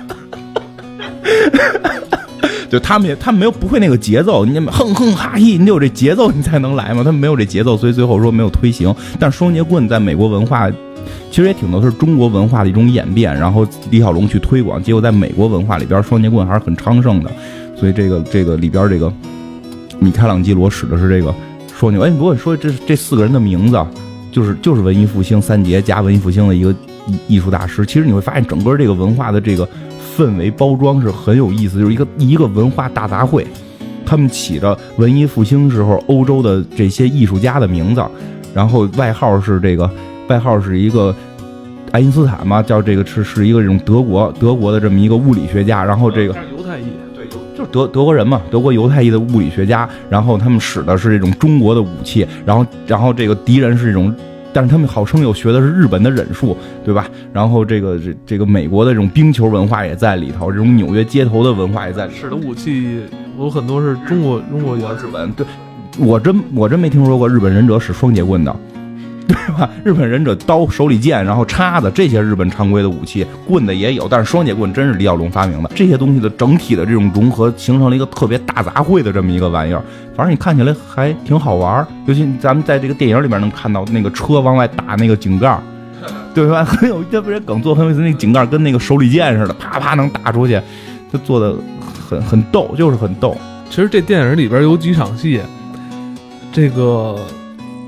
[2.70, 8.94] 就他们也他们没有不会那个节奏，你哼哼哈嘿，你有这节奏你才能来嘛，他们没有这节奏，所以最后说没有推行。
[9.18, 10.70] 但双节棍在美国文化
[11.30, 17.32] 其实也挺多是中国文化的一种演变，然后李小龙去推广，结果在美国文化里边双截棍还是很昌盛的，
[17.76, 19.12] 所以这个这个里边这个
[20.00, 21.34] 米开朗基罗使的是这个
[21.76, 22.00] 双节。
[22.00, 23.86] 哎，不过说这这四个人的名字，
[24.32, 26.72] 就是就是文艺复兴三杰加文艺复兴的一个
[27.08, 29.68] 艺艺术大师，其实你会发现整个这个文化的这个
[30.16, 33.46] 氛围包装是很有意思，就是一个一个文化大杂烩。
[34.06, 38.02] 他们起着文艺复兴时候欧洲的这些艺术家的名字，
[38.54, 39.90] 然后外号是这个
[40.28, 41.16] 外号是一个
[41.92, 46.86] 爱因斯坦嘛，叫这个是是一个这种德国德国的这么一个物理学家，然后这个犹太裔，
[47.16, 47.26] 对，
[47.58, 54.13] 就是德德国人嘛，德国犹太裔的物理学家，然后他们使的是这种中国的武器，然后然后这个敌人是这种。
[54.54, 57.06] 但是他们号称又学的是日本的忍术，对吧？
[57.32, 62.20] 然后这个这这个美国的这种冰球文化也在里头，这种纽约街头的文化也在里头。
[62.22, 63.02] 使的武器
[63.38, 65.06] 有很多是中国中国元素。
[65.06, 65.46] 日本对，
[66.00, 68.56] 我真我真没听说过日本忍者使双节棍的，
[69.48, 69.70] 对吧？
[69.84, 75.70] 日本忍者刀、手里剑，然后叉子这些日本常规的武器，棍子也有，但是双节棍真是李小龙发明的。
[75.76, 79.82] 这些东西的整体的这种融合，形成了一个特别大杂烩的这么一个玩意儿。
[80.16, 85.62] 反正你看起来还挺好玩儿，尤其咱们在这个电影里面能看到那个车往外打那个井盖儿，
[86.34, 86.63] 对吧？
[86.63, 90.60] 很有这不是梗做得很有意思，那个井盖儿跟那个手里剑似的，啪啪能打出去，
[91.12, 91.54] 他做的
[92.10, 93.36] 很很逗，就是很逗。
[93.70, 95.42] 其实这电影里边有几场戏，
[96.54, 97.18] 这个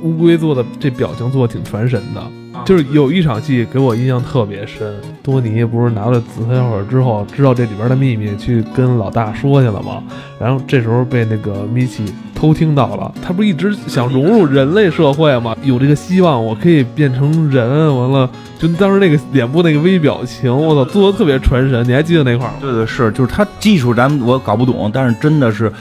[0.02, 2.22] 乌龟做的这表情做的挺传神的。
[2.66, 10.04] 就是有一场戏给我印象特别深，多尼不是拿了紫黑火之后，知道这里边的秘密，去跟老大说去了吗？
[10.40, 12.04] 然后这时候被那个米奇
[12.36, 15.56] 偷听到了，他不是一直想融入人类社会吗？
[15.64, 17.96] 有这个希望，我可以变成人。
[17.96, 21.88] 完了，就当时那个脸部那个微表情，我操，做的特别传神。
[21.88, 22.58] 你还记得那块儿吗？
[22.60, 25.72] 对对是，就是他技术咱我搞不懂，但是真的是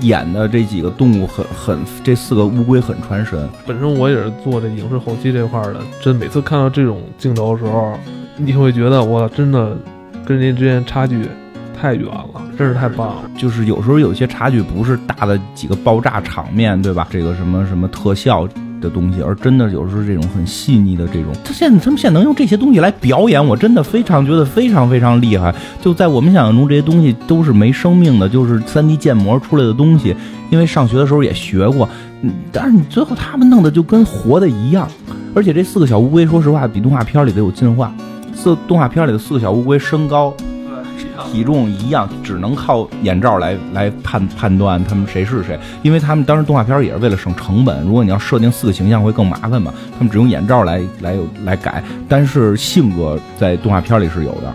[0.00, 3.48] 演的这几个动物很很，这四个乌龟很传神。
[3.66, 7.98] 本身我也是做这影视后期这块儿的，真每次看到这种镜头的时候，
[8.36, 9.76] 你会觉得哇，真的
[10.24, 11.26] 跟人家之间差距
[11.78, 13.30] 太远了，真是太棒了。
[13.36, 17.06] 就是有时候有些差距不是大的几个爆炸场面，对吧？
[17.10, 18.46] 这个什么什么特效
[18.80, 25.54] 的东西，而真的有时候这种很细腻的这种，他现在他们现在能用这些东西来表演，我真的非常觉得非常非常厉害。
[25.80, 30.14] 就在我们想象中，这些东西都是没生命的，就是三 D 建模出来的东西。
[30.50, 31.88] 因为上学的时候也学过，
[32.22, 34.88] 嗯，但是你最后他们弄的就跟活的一样。
[35.34, 37.92] 而且这四个小乌龟，说实话比动画片里的有进化。
[38.32, 40.32] 四动画片里的四个小乌龟身高。
[41.30, 47.82] 体重一样，只能靠眼罩来来判判断他们谁是谁，因为他们当时动画片也是为了省成本。
[47.84, 54.54] 如果你要设定四个形象会更麻烦嘛，他们只用眼罩来来来改，但是性格在动画片里是有的。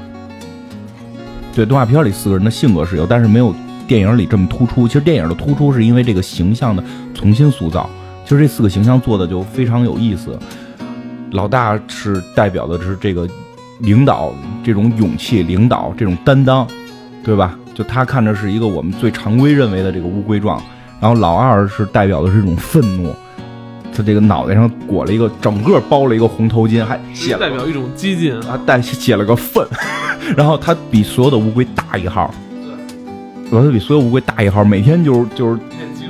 [1.54, 3.54] 对，动画片里四个人的性格是有，但是没有
[3.88, 4.88] 电影里这么突出。
[4.88, 7.90] 其实电影的突出是因为这个形象的重新塑造。
[8.24, 10.38] 其实这四个形象做的就非常有意思。
[11.32, 13.28] 老大是代表的是这个。
[13.82, 16.68] 领导这种勇气，领导这种担当，
[17.24, 17.58] 对吧？
[17.74, 20.62] 就他看着是一个我们最常规认为的这个乌龟状。
[21.00, 23.12] 然后老二是代表的是一种愤怒，
[23.92, 29.66] 他这个脑袋上裹了一个整个包了一个红头巾，还写代表一种激进，啊，带写了个愤。
[30.38, 32.32] 然后他比所有的乌龟大一号，
[33.50, 35.60] 对，他比所有乌龟大一号，每天就是就是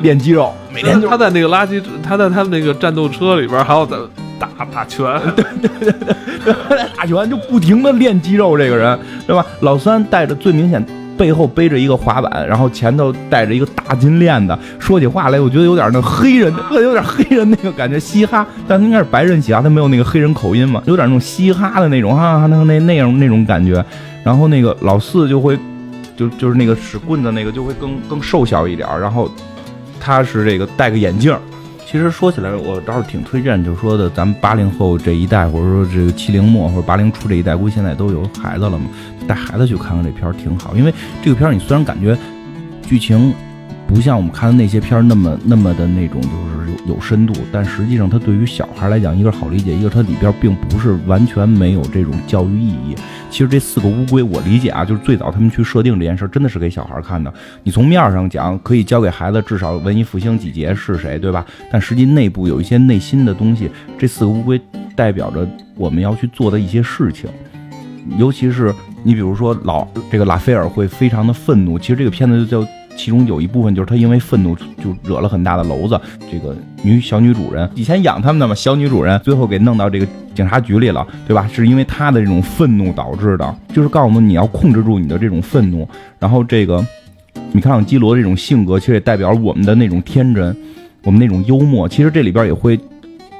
[0.01, 3.95] 练肌肉，每天就是他在那个垃圾，他在他们那个战斗车里边还有在。
[4.47, 5.93] 打打拳，对对对
[6.45, 9.45] 对，打拳就不停的练肌肉，这个人对吧？
[9.61, 10.83] 老三带着最明显
[11.17, 23.83] 背后背着一个滑板，然后前头带着一个大金链子，说起话来我觉得有点那黑人， 有点黑人那个感觉，嘻哈，但他应该是白人嘻哈，他没有那个黑人口音嘛，有点那种嘻哈的那种哈，那那那样那种感觉。
[24.23, 25.57] 然后那个老四就会，
[26.15, 29.29] 就就是那个使棍子那个就会更更瘦小一点，然后
[29.99, 31.35] 他是这个戴个眼镜。
[31.91, 38.85] 其实说起来，我倒是挺推荐，就是说的咱们八零后这一代，或者说这个七零末或者八零初这一代，估计现在都有孩子了嘛，
[39.27, 40.73] 带孩子去看看这片儿挺好。
[40.73, 42.17] 因为这个片儿你虽然感觉
[42.81, 43.33] 剧情
[43.93, 52.95] 不像我们看的那些片儿那么那么的那种就是有有深度，但实际上它对于小孩来讲，一个好理解，一个它里边并不是完全没有这种教育意义。
[53.29, 57.31] 其实这四个乌龟，我理解啊，就是最早他们去设定这件事儿，真的是给小孩看的。
[57.63, 61.45] 你从面上讲，可以教给孩子至少文艺复兴几杰是谁，对吧？
[61.69, 63.69] 但实际内部有一些内心的东西。
[63.99, 64.59] 这四个乌龟
[64.95, 67.29] 代表着我们要去做的一些事情，
[68.17, 68.73] 尤其是
[69.03, 71.77] 你比如说老这个拉斐尔会非常的愤怒。
[71.77, 72.71] 其实这个片子就叫。
[72.97, 75.99] 其中有一部分就是他因为愤怒就惹了很大的娄子。
[76.31, 81.49] 这个女小女主人以前养他们的嘛，小女主人最后给弄到这个警察局里了，对吧？
[81.51, 85.87] 是因为他的这种愤怒导致的，就是告诉我们你要控制住你的这种愤怒。
[86.19, 86.85] 然后这个
[87.51, 90.55] 米开朗基罗这种性格，其实也代表我们的那种天真，
[91.03, 91.89] 我们那种幽默。
[91.89, 92.79] 其实这里边也会，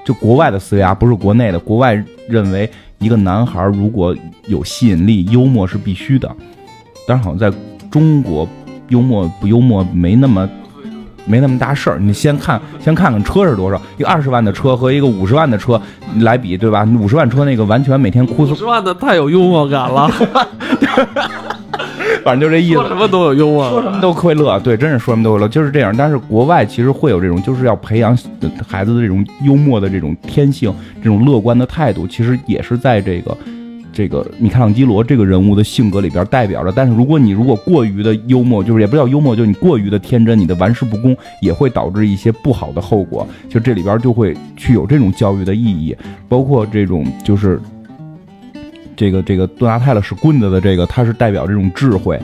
[0.04, 1.60] 就国外的思维啊，不是国内的。
[1.60, 4.16] 国外认为一个男孩如果
[4.48, 6.30] 有吸引力，幽默是必须的。
[7.08, 7.56] 但是好像在
[7.90, 8.48] 中国。
[8.92, 10.48] 幽默不幽默没那么
[11.26, 15.82] 没那么大事儿，你先看先看看车是多少，一个二十万的车和一个五十万的车
[16.20, 16.88] 来比，对吧？
[17.00, 18.54] 五十万车那个完全每天哭死。
[18.54, 20.10] 五十万的太有幽默感了，
[22.26, 22.74] 反正就这意思。
[22.74, 25.96] 说什么都有幽默，说什么都会乐，对，真是说什么都会乐，就是这样。
[25.96, 28.18] 但是国外其实会有这种，就是要培养
[28.68, 33.38] 孩子的这种幽默的这种天性，这种乐观的态度，其实也是在这个。
[33.94, 43.28] 这个米开朗基罗这个人物的性格里边代表着，但是如果你如果过于的幽默，就是也不叫幽默，就是你过于的天真，你的玩世不恭也会导致一些不好的后果。
[43.50, 45.96] 就这里边就会去有这种教育的意义，
[46.30, 47.62] 包括这种就是
[48.96, 52.20] 这个这个多纳泰勒使棍子的这个，他是代表这种智慧。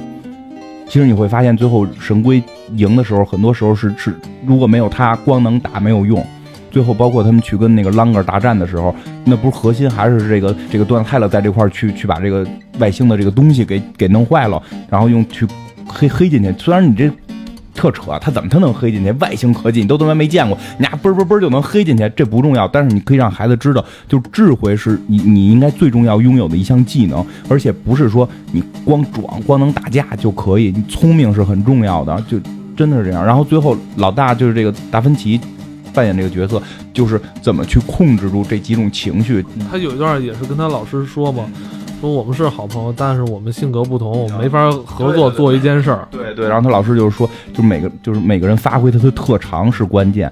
[0.87, 2.41] 其实你会发现，最后神龟
[2.77, 6.25] 赢的时候，很多时候是是如果没有他，光能打没有用。
[6.77, 15.47] 最后，包括他们去跟那个啷个大战的时候，那不是核心还是这个这个段泰勒在这块去去把这个外星的这个东西给给弄坏了，然后用去
[15.87, 16.53] 黑黑进去。
[16.55, 17.11] 虽然你这
[17.73, 19.11] 特扯，他怎么他能黑进去？
[19.13, 22.67] 外星科技你都他妈没见过，你家嘣嘣嘣就能黑进去，这不重要。
[22.67, 32.39] 但是你可以让孩子知道，就智慧是你你应该最重要拥有的一项技能，而且不是说你光壮光能打架就可以，你聪明是很重要的，就
[32.75, 33.25] 真的是这样。
[33.25, 35.41] 然后最后老大就是这个达芬奇。
[35.97, 36.61] 扮演这个角色，
[36.93, 39.43] 就是怎么去控制住这几种情绪。
[39.67, 41.49] 他有一段也是跟他老师说嘛，
[41.99, 46.07] 说我们是好朋友，但是我们性格不同，我们没法合作做一件事儿。
[46.11, 50.31] 对对，然后他老师就是说，就每个就是每个人发挥他的特长是关键。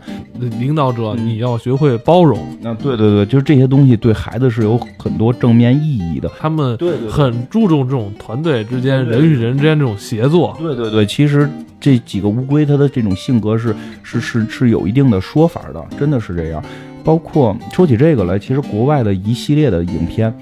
[0.60, 6.30] 领导者嗯你要学会包容，那对对对，就是这些东西对孩子是有很多正面意义的。
[6.40, 6.78] 他们
[7.10, 10.56] 很注重这种团队之间、人与人之间这种协作。
[10.60, 11.50] 对对对，其实
[11.80, 16.64] 这几个乌龟它的这种性格是是是是有一定的说法的，真的是这样。
[17.04, 20.34] 包括说起这个来，其实国外的一系列的影片，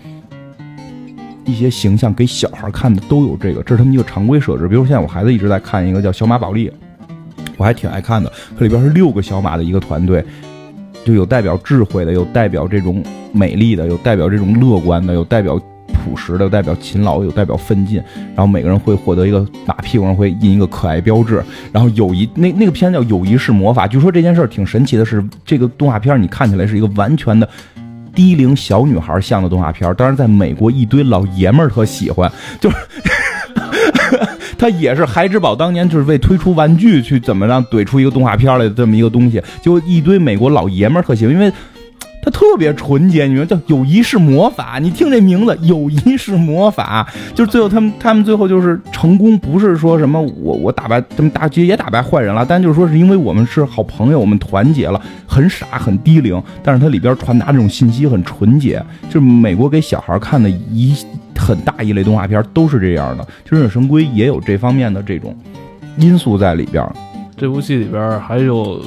[1.46, 4.68] 一些形象给小孩看的都有这个，这是他们一个常规设置。
[4.68, 6.70] 比如现在我孩子一直在看一个叫《小马宝莉》，
[7.58, 10.24] 我还挺爱看的，它里边是六个小马的一个团队。
[11.06, 18.02] 就有代表智慧的，有代表这种美丽的，有代表这种乐观的，有代表朴实的，有代表勤劳，有代表奋进。
[18.28, 21.44] 然后每个人会获得一个马屁股上会印一个可爱标志。
[21.74, 27.50] 然后友谊那那个片叫《友谊是魔法》，据说这件事儿挺神奇的是，这个动画片你看起来是一个完全的。
[28.16, 32.76] 低龄小女孩像的动画片，当然在美国一堆老爷们儿特喜欢，就是
[34.58, 41.52] 他也是孩之宝当年就是为推出玩具去怎么让怼出一个动画片来这么一个东西，就一堆美国老爷们儿特喜欢，因为
[42.24, 47.06] 他特别纯洁，你说叫友谊是魔法，你听这名字，友谊是魔法，
[47.36, 60.96] 就是最后他们他们最后就是成功，不是说什么我我打败他们打其实也打败坏人了，但就是说是因为我们是好朋友，我们团结了，很傻很低龄，但是它里边传达这种信息很纯洁，就是美国给小孩看的一
[61.38, 65.36] 很大一类动画片都是这样的，就忍者神龟也有这方面的这种
[65.98, 66.88] 因素在里边。
[67.44, 68.82] 这部戏里边还有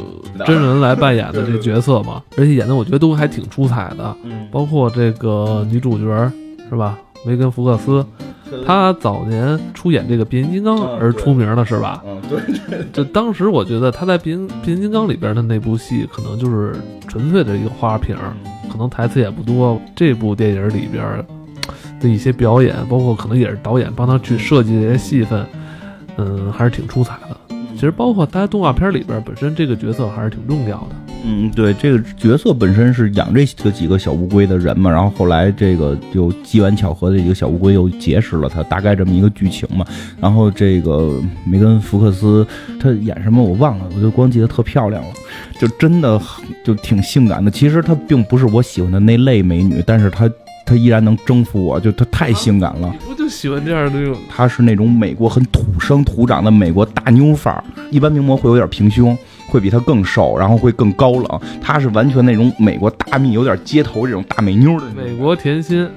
[0.46, 6.32] 真人来扮演的这角色嘛， 而且演的我觉得都还挺出彩的，嗯，包括这个女主角
[6.70, 8.02] 是吧，梅根·福克斯，
[8.64, 12.02] 她早年出演这个变形金刚嗯而出名的是吧？
[12.06, 16.74] 嗯，对，就当时我觉得她在变形变形金刚里边的那部戏，可能就是
[17.06, 18.16] 纯粹的一个花瓶，
[18.72, 19.78] 可能台词也不多。
[19.94, 21.04] 这部电影里边
[22.00, 25.44] 的一些表演，包括可能也是导演帮她去设计这些戏份，
[26.16, 27.36] 嗯，还是挺出彩的。
[27.76, 30.96] 其实包括他动画片里边，本身这个角色还是挺重要的。
[31.24, 39.84] 嗯，对，这个角色本身是养这这几个小乌龟的人嘛，然后后来这个就机缘巧合的几个小乌龟又结识了他，大概这么一个剧情嘛。
[40.20, 42.46] 然后这个梅根·福克斯
[42.80, 45.10] 他演什么我忘了，我就光记得特漂亮了，
[45.60, 46.20] 就真的
[46.64, 47.50] 就挺性感的。
[47.50, 50.30] 其实她并不是我喜欢的那类美女，但是她
[50.64, 52.88] 她依然能征服我，就她太性感了。
[52.92, 54.16] 你不就喜欢这样的那种？
[54.28, 59.18] 她是那种美国很土生土长的美国大妞范儿，一般名模会有点平胸，
[59.48, 61.40] 会比他更瘦，然后会更高冷。
[61.60, 64.86] 他是完全那种美国大蜜，有点街头这种大美妞的。
[64.94, 65.88] 美国甜心，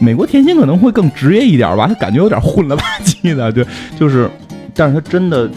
[0.00, 3.64] 美国甜心可能会更职业一点吧，她感觉有点混了吧唧的，对，
[3.96, 4.28] 就是，
[4.74, 5.48] 但是她真的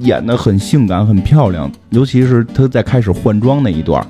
[0.00, 4.06] 演的很性感，很漂亮，尤其是她在开始换装那一段，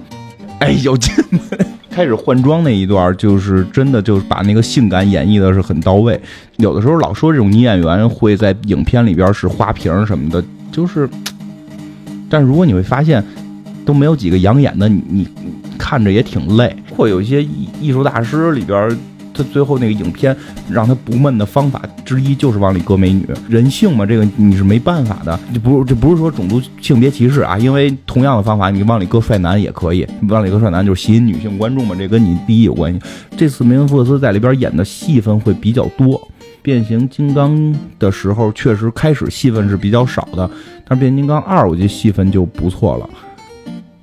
[0.59, 1.15] 哎呦，真
[1.49, 1.65] 的。
[1.93, 6.19] 开始换装那一段，就是真的就是把那个性感演绎的是很到位。
[6.57, 11.09] 有的时候老说这种女演员会在影片里边是花瓶什么的，就是，
[12.31, 13.23] 但是如果你会发现
[13.85, 15.29] 都没有几个养眼的，你你
[15.77, 16.75] 看着也挺累。
[16.97, 18.89] 或有一些艺艺术大师里边，
[19.43, 20.37] 最后那个影片
[20.71, 25.39] 让他不闷的方法之一就是往里搁美女，人性嘛，这个你是没办法的。
[25.53, 33.01] 这不是这不是说种族性别歧视啊，因为同样的方法你往里搁帅男也可以，往里搁帅男就是吸引女性观众嘛，这跟你第一有关系。
[33.37, 36.21] 这次梅根·福克斯在里边演的戏份会比较多。
[36.65, 40.49] 变形金刚的时候，确实开始戏份是比较少的，
[40.87, 43.11] 但是变形金刚二，我觉得戏份就不错了。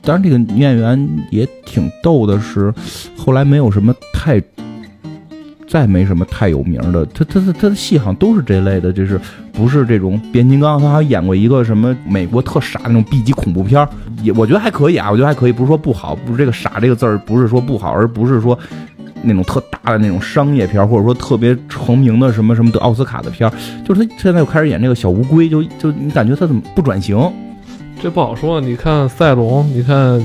[0.01, 2.73] 当然，这个女演员也挺逗的是，
[3.15, 4.41] 后来没有什么太，
[5.69, 7.05] 再没什么太有名的。
[7.13, 9.21] 他他他他的戏好像都是这类的，就是
[9.53, 13.87] 不是这种变形金刚，他还演过一个什么美国特傻那种 B 级恐怖片，
[14.23, 18.57] 也我觉得还可以啊，我觉得还可以，不是说不好，不是这个“傻”这个字儿不是说不好，而不是说
[19.21, 23.51] 那种特大的那种商业片，或者说特别成名的什么什么得奥斯卡的片，
[23.85, 27.17] 就是他现在又开始演这个小乌龟，就就你感觉他怎么不转型？
[28.01, 28.61] 这不好说。
[28.61, 30.17] 你看赛隆，你看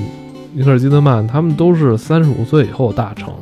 [0.52, 3.34] 尼克尔基德曼，他们都是三十五岁以后大成，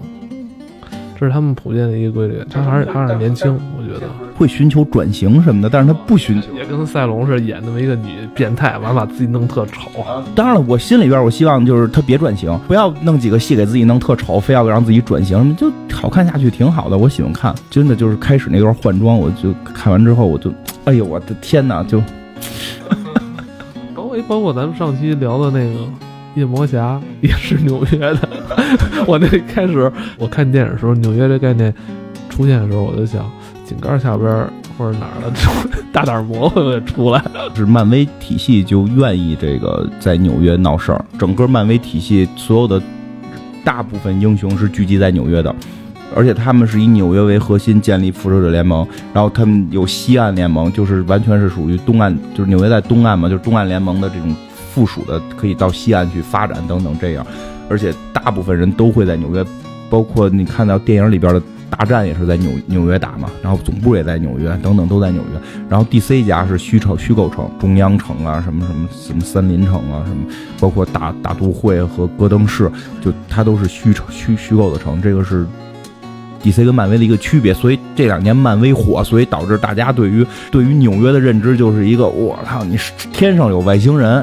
[1.22, 2.44] 这是他们普遍的一个规律。
[2.50, 6.48] 他还是还是年轻，我觉得会寻求转型什么的，但是他不寻求。
[6.52, 9.88] 也跟赛龙似的，演那么一个女变态，完把自己弄特丑。
[10.34, 16.98] 当然了，我心里边我希望就是他别转型，不要弄几个戏给自己弄特丑，非要让自己转型，就好看下去挺好的。
[16.98, 20.52] 我喜欢看，真的就是开始那段换装，我就看完之后我就，
[20.86, 22.02] 哎呦我的天哪，就
[23.94, 25.88] 包括包括咱们上期聊的那个
[26.34, 28.28] 夜魔侠，也是纽约的。
[29.06, 31.72] 我那开始我看电影的时候，纽约这概念
[32.28, 33.30] 出现的时候，我就想
[33.66, 34.28] 井盖下边
[34.78, 37.50] 或者哪儿的 大胆魔会不会出来了？
[37.54, 42.80] 是漫威体系就愿意这个在纽约闹事儿，整个漫威体系所有的
[43.64, 45.54] 大部分英雄是聚集在纽约的。
[46.14, 54.36] 而且他们是以纽约为核心建立复仇者联盟，然后他们有西岸联盟，就是完全是属于东岸，就是纽约在东岸嘛，就是东岸联盟的这种
[54.74, 57.26] 附属的，可以到西岸去发展等等这样。
[57.72, 59.42] 而且大部分人都会在纽约，
[59.88, 65.40] 包括你看到电影里边的大战也是在纽纽约打嘛，然后总部也在纽约，等等都在纽约。
[65.70, 70.26] 然后 DC 家是虚城虚构城，中央城啊，什么什么什么森林城啊，什么
[70.60, 72.70] 包括大大都会和戈登市，
[73.00, 75.00] 就它都是虚城虚虚构的城。
[75.00, 75.46] 这个是
[76.42, 77.54] DC 跟漫威的一个区别。
[77.54, 84.22] 所以这两年漫威火，所以导致大家对于对于纽约的认知就是一个我操，你是天上有外星人，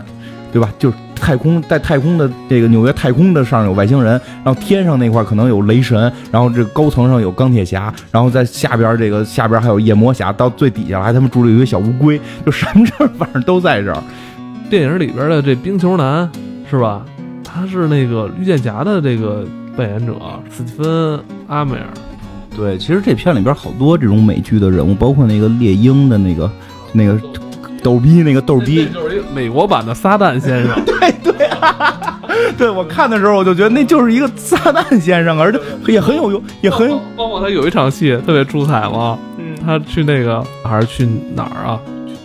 [0.54, 0.72] 对吧？
[0.78, 14.02] 就是太空在太空的这个纽约太空的上有外星人，然后天上那块可能有雷神，然后这高层上有钢铁侠，然后在下边这个下边还有夜魔侠，到最底下还他妈住了一个小乌龟，就什么事儿反正都在这儿。
[14.70, 16.30] 电影里边的这冰球男
[16.70, 17.06] 是吧？
[17.44, 19.46] 他是那个绿箭侠的这个
[19.76, 20.14] 扮演者
[20.52, 21.18] 斯蒂芬·
[21.48, 21.88] 阿梅尔。
[22.56, 26.52] 对，其实这片里边好多这种美剧的人物，包括那个猎鹰的那个
[26.94, 27.20] 那个
[27.82, 30.86] 逗逼那个逗逼，就是一个美国版的撒旦先生。
[30.86, 32.20] 对 对、啊，
[32.58, 41.80] 对我看的时候我就觉得那就是一个撒旦先生，而且也很有用，也很有包包括他有一场戏特别出彩嘛，嗯他去那个还是去哪儿啊？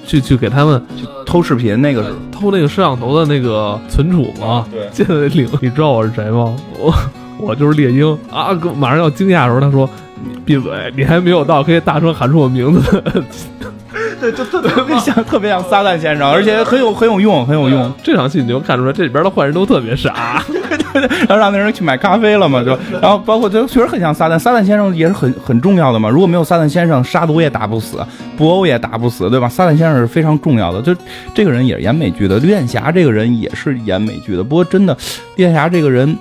[0.06, 2.12] 去去给他们去偷视频那个是。
[2.30, 4.66] 偷那个摄像头的那个存储嘛。
[4.70, 6.54] 对进来领，你知道我是谁吗？
[6.78, 6.92] 我
[7.38, 8.50] 我就是猎鹰啊！
[8.76, 10.03] 马上要惊讶的时候，他说：“你
[10.44, 13.02] 闭嘴，你还没有到可以大声喊出我名字。
[14.20, 20.42] 对，就特 特别像，特别像撒旦先生，而且很有很有用，很有用。”这场戏你就看出来，这里边的坏人都特别傻。
[20.94, 26.08] 然后让那人去买咖啡了嘛，就然后包括这确实很像撒旦，撒旦先生也是很很重要的嘛。
[26.08, 27.98] 如果没有撒旦先生，杀毒也打不死，
[28.36, 29.48] 布欧也打不死，对吧？
[29.48, 30.94] 撒旦先生是非常重要的，就
[31.34, 34.42] 这个人也是演美剧的，绿箭侠这个人也是演美剧的。
[34.42, 34.96] 不过真的，
[35.36, 36.16] 绿箭侠这个人，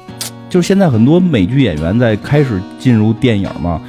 [0.50, 3.80] 就是现在很多美剧演员在开始进入电影嘛。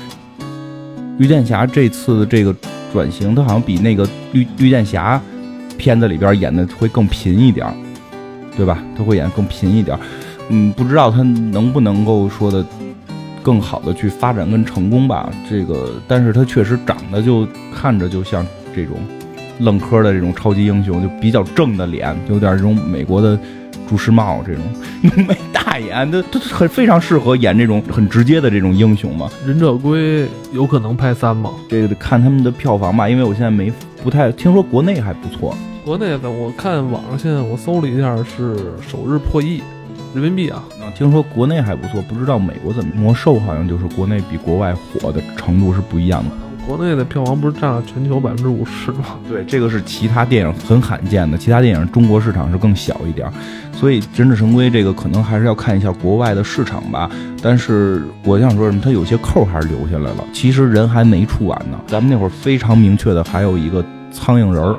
[1.19, 2.55] 绿箭侠这次的这个
[2.93, 5.21] 转型，他好像比那个绿绿箭侠
[5.79, 7.67] 片子里边演的会更贫一点，
[8.57, 8.83] 对吧？
[8.97, 9.99] 他会演更贫一点。
[10.49, 12.65] 嗯，不知道他能不能够说的
[13.43, 15.31] 更好的去发展跟成功吧。
[15.49, 18.97] 这个，但是他确实长得就看着就像这种
[19.61, 23.39] 愣科的这种超级英雄，就比较正的脸，有点这种美国的
[23.89, 24.63] 朱时茂这种
[25.03, 29.31] 浓眉大眼，他他很非常适合演这种很直接的这种英雄嘛。
[29.47, 31.51] 忍者龟有可能拍三吗？
[31.69, 33.73] 这个得看他们的票房吧，因为我现在没
[34.03, 35.57] 不太听说国内还不错。
[35.85, 39.63] 国内的我看网上现在我搜了一下，是首日破亿
[40.15, 40.65] 人民币啊。
[40.81, 42.91] 啊，听说国内还不错，不知道美国怎么。
[42.95, 46.31] 魔兽好像就是国内比国外火的程度是不一样的。
[46.67, 49.19] 国内的票房不是占了全球百分之五十吗？
[49.29, 53.33] 对，这个是其他电影很罕见的，其他电影中国市场是更小一点儿，
[53.73, 57.11] 所以《忍者神龟》这个可能还是要看一下国外的市场吧。
[57.43, 61.79] 但是我想说什么，它有些扣儿还是留下来了，其实人还没出完呢。
[61.87, 64.77] 咱们那会儿非常明确的还有一个苍蝇人儿，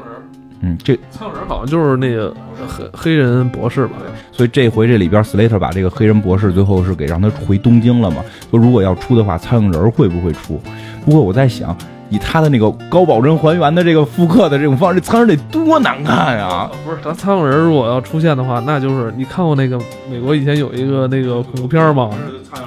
[0.61, 2.35] 嗯，这苍蝇人好像就是那个
[2.67, 3.97] 黑黑人博士吧？
[4.31, 8.23] 所以这回这里边 Slater 把这个黑人博士最后是给让他回东京了嘛？
[8.49, 10.59] 说如果要出的话，苍蝇人儿会不会出？
[11.05, 11.77] 不过我在想，
[12.09, 16.69] 以他的那个高保真还原的这个复刻的这种方式，这苍蝇得多难看呀！
[16.83, 19.79] 不是，咱苍蝇人如果要出现的话，那就是你看过那个
[20.09, 22.09] 美国以前有一个那个恐怖片吗？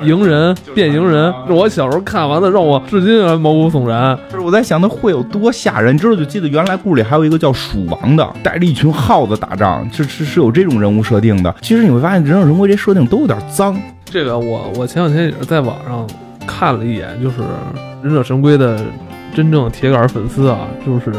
[0.04, 4.16] 蝇人变蝇人，是我小时候看完了，让我至今还毛骨悚然。
[4.30, 5.94] 就是我在想，他会有多吓人？
[5.94, 11.52] 你知道，就记得原来故事里还有一个叫鼠王的，带着一群耗子打仗，是是是有这种人物设定的。
[11.62, 13.76] 其实你会发现，忍者神龟这设定都有点脏。
[14.04, 16.06] 这个我我前两天也是在网上
[16.48, 17.42] 看了一眼，就是
[18.02, 18.80] 《忍者神龟》的
[19.34, 21.12] 真正铁杆粉丝啊，就是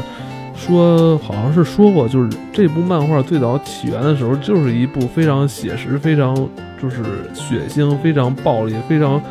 [0.57, 6.35] 说好像是说过，就是这部漫画最早起源的时候，就是一部非常写实、非常
[6.81, 7.03] 就是
[7.33, 9.21] 血腥、非常暴力、非常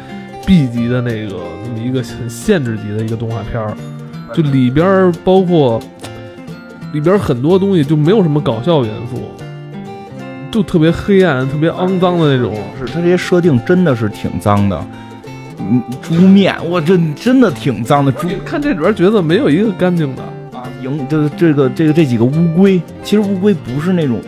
[0.46, 1.36] B 级的那个
[1.66, 3.74] 那么一个很限制级的一个动画片儿，
[4.32, 5.80] 就里边儿包括
[6.92, 9.20] 里边儿很多东西就没有什么搞笑元素。
[10.51, 14.82] 就特别黑暗、特别肮脏的那种，是它这些设定真的是挺脏的。
[15.70, 18.10] 嗯，猪面，我这真的挺脏的。
[18.12, 24.20] 猪看这里边角色没有一个干净的，啊，赢就是这个这个这几个乌龟，其实乌龟不是那种，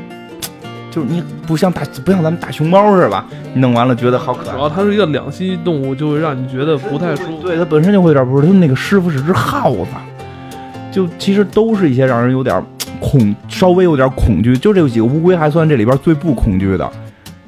[0.91, 3.27] 就是你不像大不像咱们大熊猫是吧？
[3.55, 4.55] 你弄完了觉得好可爱。
[4.55, 7.43] 主要它是一个两栖动物，就会让你觉得不太舒服。
[7.43, 9.87] 对，它本身就会有点不是，他们那个师傅是只耗子，
[10.93, 12.63] 就其实都是一些让人有点
[13.01, 14.57] 恐，稍微有点恐惧。
[14.57, 16.91] 就这几个乌龟还算这里边最不恐惧的。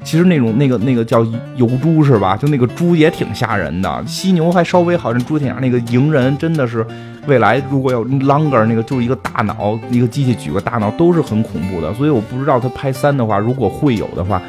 [0.03, 1.25] 其实那种那个那个叫
[1.55, 2.35] 油猪是吧？
[2.35, 4.03] 就那个猪也挺吓人的。
[4.05, 6.85] 犀牛还稍微好，像猪挺那个蝇人真的是，
[7.25, 11.93] 未来如果有 longer 那个就是一个大脑，一个机器举个大脑都是很恐怖的。
[11.93, 14.41] 所以我不知道他拍三的话，如果会有的话，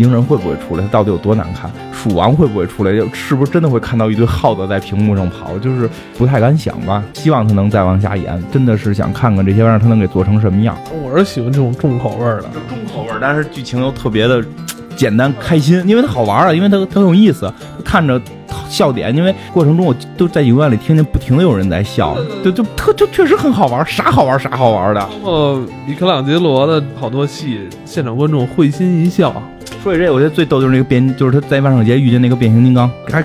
[0.00, 0.82] 鹰人会不会出来？
[0.82, 1.70] 它到底有多难看？
[1.92, 2.90] 鼠王会不会出来？
[3.12, 5.58] 是不是真的会看到一堆耗子在屏幕上跑？
[5.58, 7.04] 就是不太敢想吧。
[7.12, 10.74] 希望他能再往下演，真的是想看看这些玩意儿他能给做成什么样。
[11.04, 12.48] 我是喜欢这种重口味儿的。
[12.70, 14.42] 重口味儿，但是剧情又特别的
[14.96, 17.52] 简单开心，因为它好玩啊，因为它它很有意思，
[17.84, 18.18] 看着
[18.70, 19.14] 笑点。
[19.14, 25.00] 因为过程中我都在影院里听见不停的有人在笑，就就特就确实很好玩，啥好玩啥好玩的。
[25.02, 29.30] 包括米开朗基罗的好多戏，现场观众会心一笑。
[29.82, 33.24] 说起这，我觉得最逗就是那个变，就是他在万圣节遇见那个变形金刚，还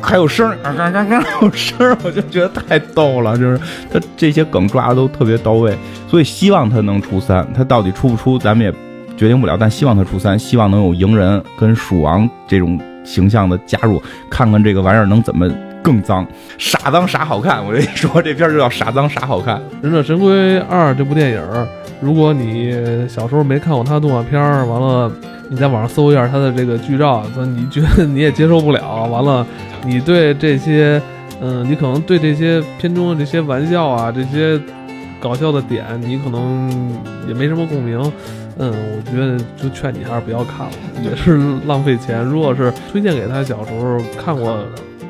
[0.00, 3.36] 还有声儿，嘎嘎嘎有声，我就觉得太逗了。
[3.36, 3.60] 就是
[3.92, 5.76] 他这些梗抓的都特别到位，
[6.08, 7.46] 所以希望他能出三。
[7.54, 8.72] 他到底出不出，咱们也
[9.14, 15.46] 决定不了，但希望他出三，希望能有赢人跟鼠王这种形象的加入，看看这个玩意儿能怎么
[15.82, 16.26] 更脏，
[16.58, 17.64] 傻脏傻好看。
[17.64, 19.56] 我跟你说，这片儿就叫傻脏傻好看。
[19.82, 21.42] 《忍者神龟二》这部电影，
[22.00, 22.72] 如果你
[23.08, 25.10] 小时候没看过它的动画片儿，完了
[25.48, 29.46] 你在网上搜一下它的这个剧照，那你觉得你也接受不了，完了
[29.84, 31.00] 你对这些，
[31.40, 34.60] 嗯，你可能对这些片中的这些玩笑啊，这些
[35.18, 38.00] 搞笑的点，你可能也没什么共鸣。
[38.58, 40.72] 嗯，我觉得就劝你还是不要看了，
[41.02, 42.22] 也是浪费钱。
[42.22, 44.50] 如果是推荐给他小时候看过《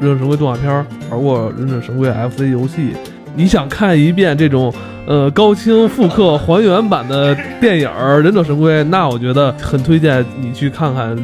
[0.01, 2.95] 忍者神龟》动画片儿，玩过《忍者神龟》FC 游戏，
[3.35, 4.73] 你想看一遍这种
[5.07, 11.17] 呃高清复刻还原版的电影儿《忍者神龟》，那我觉得很推荐你去看看，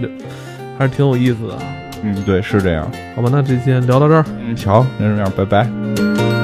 [0.79, 1.59] 还是挺有意思的。
[2.03, 2.87] 嗯，对，是这样。
[3.15, 4.25] 好吧，那这期聊到这儿。
[4.47, 6.36] 嗯，瞧，那这样，拜拜。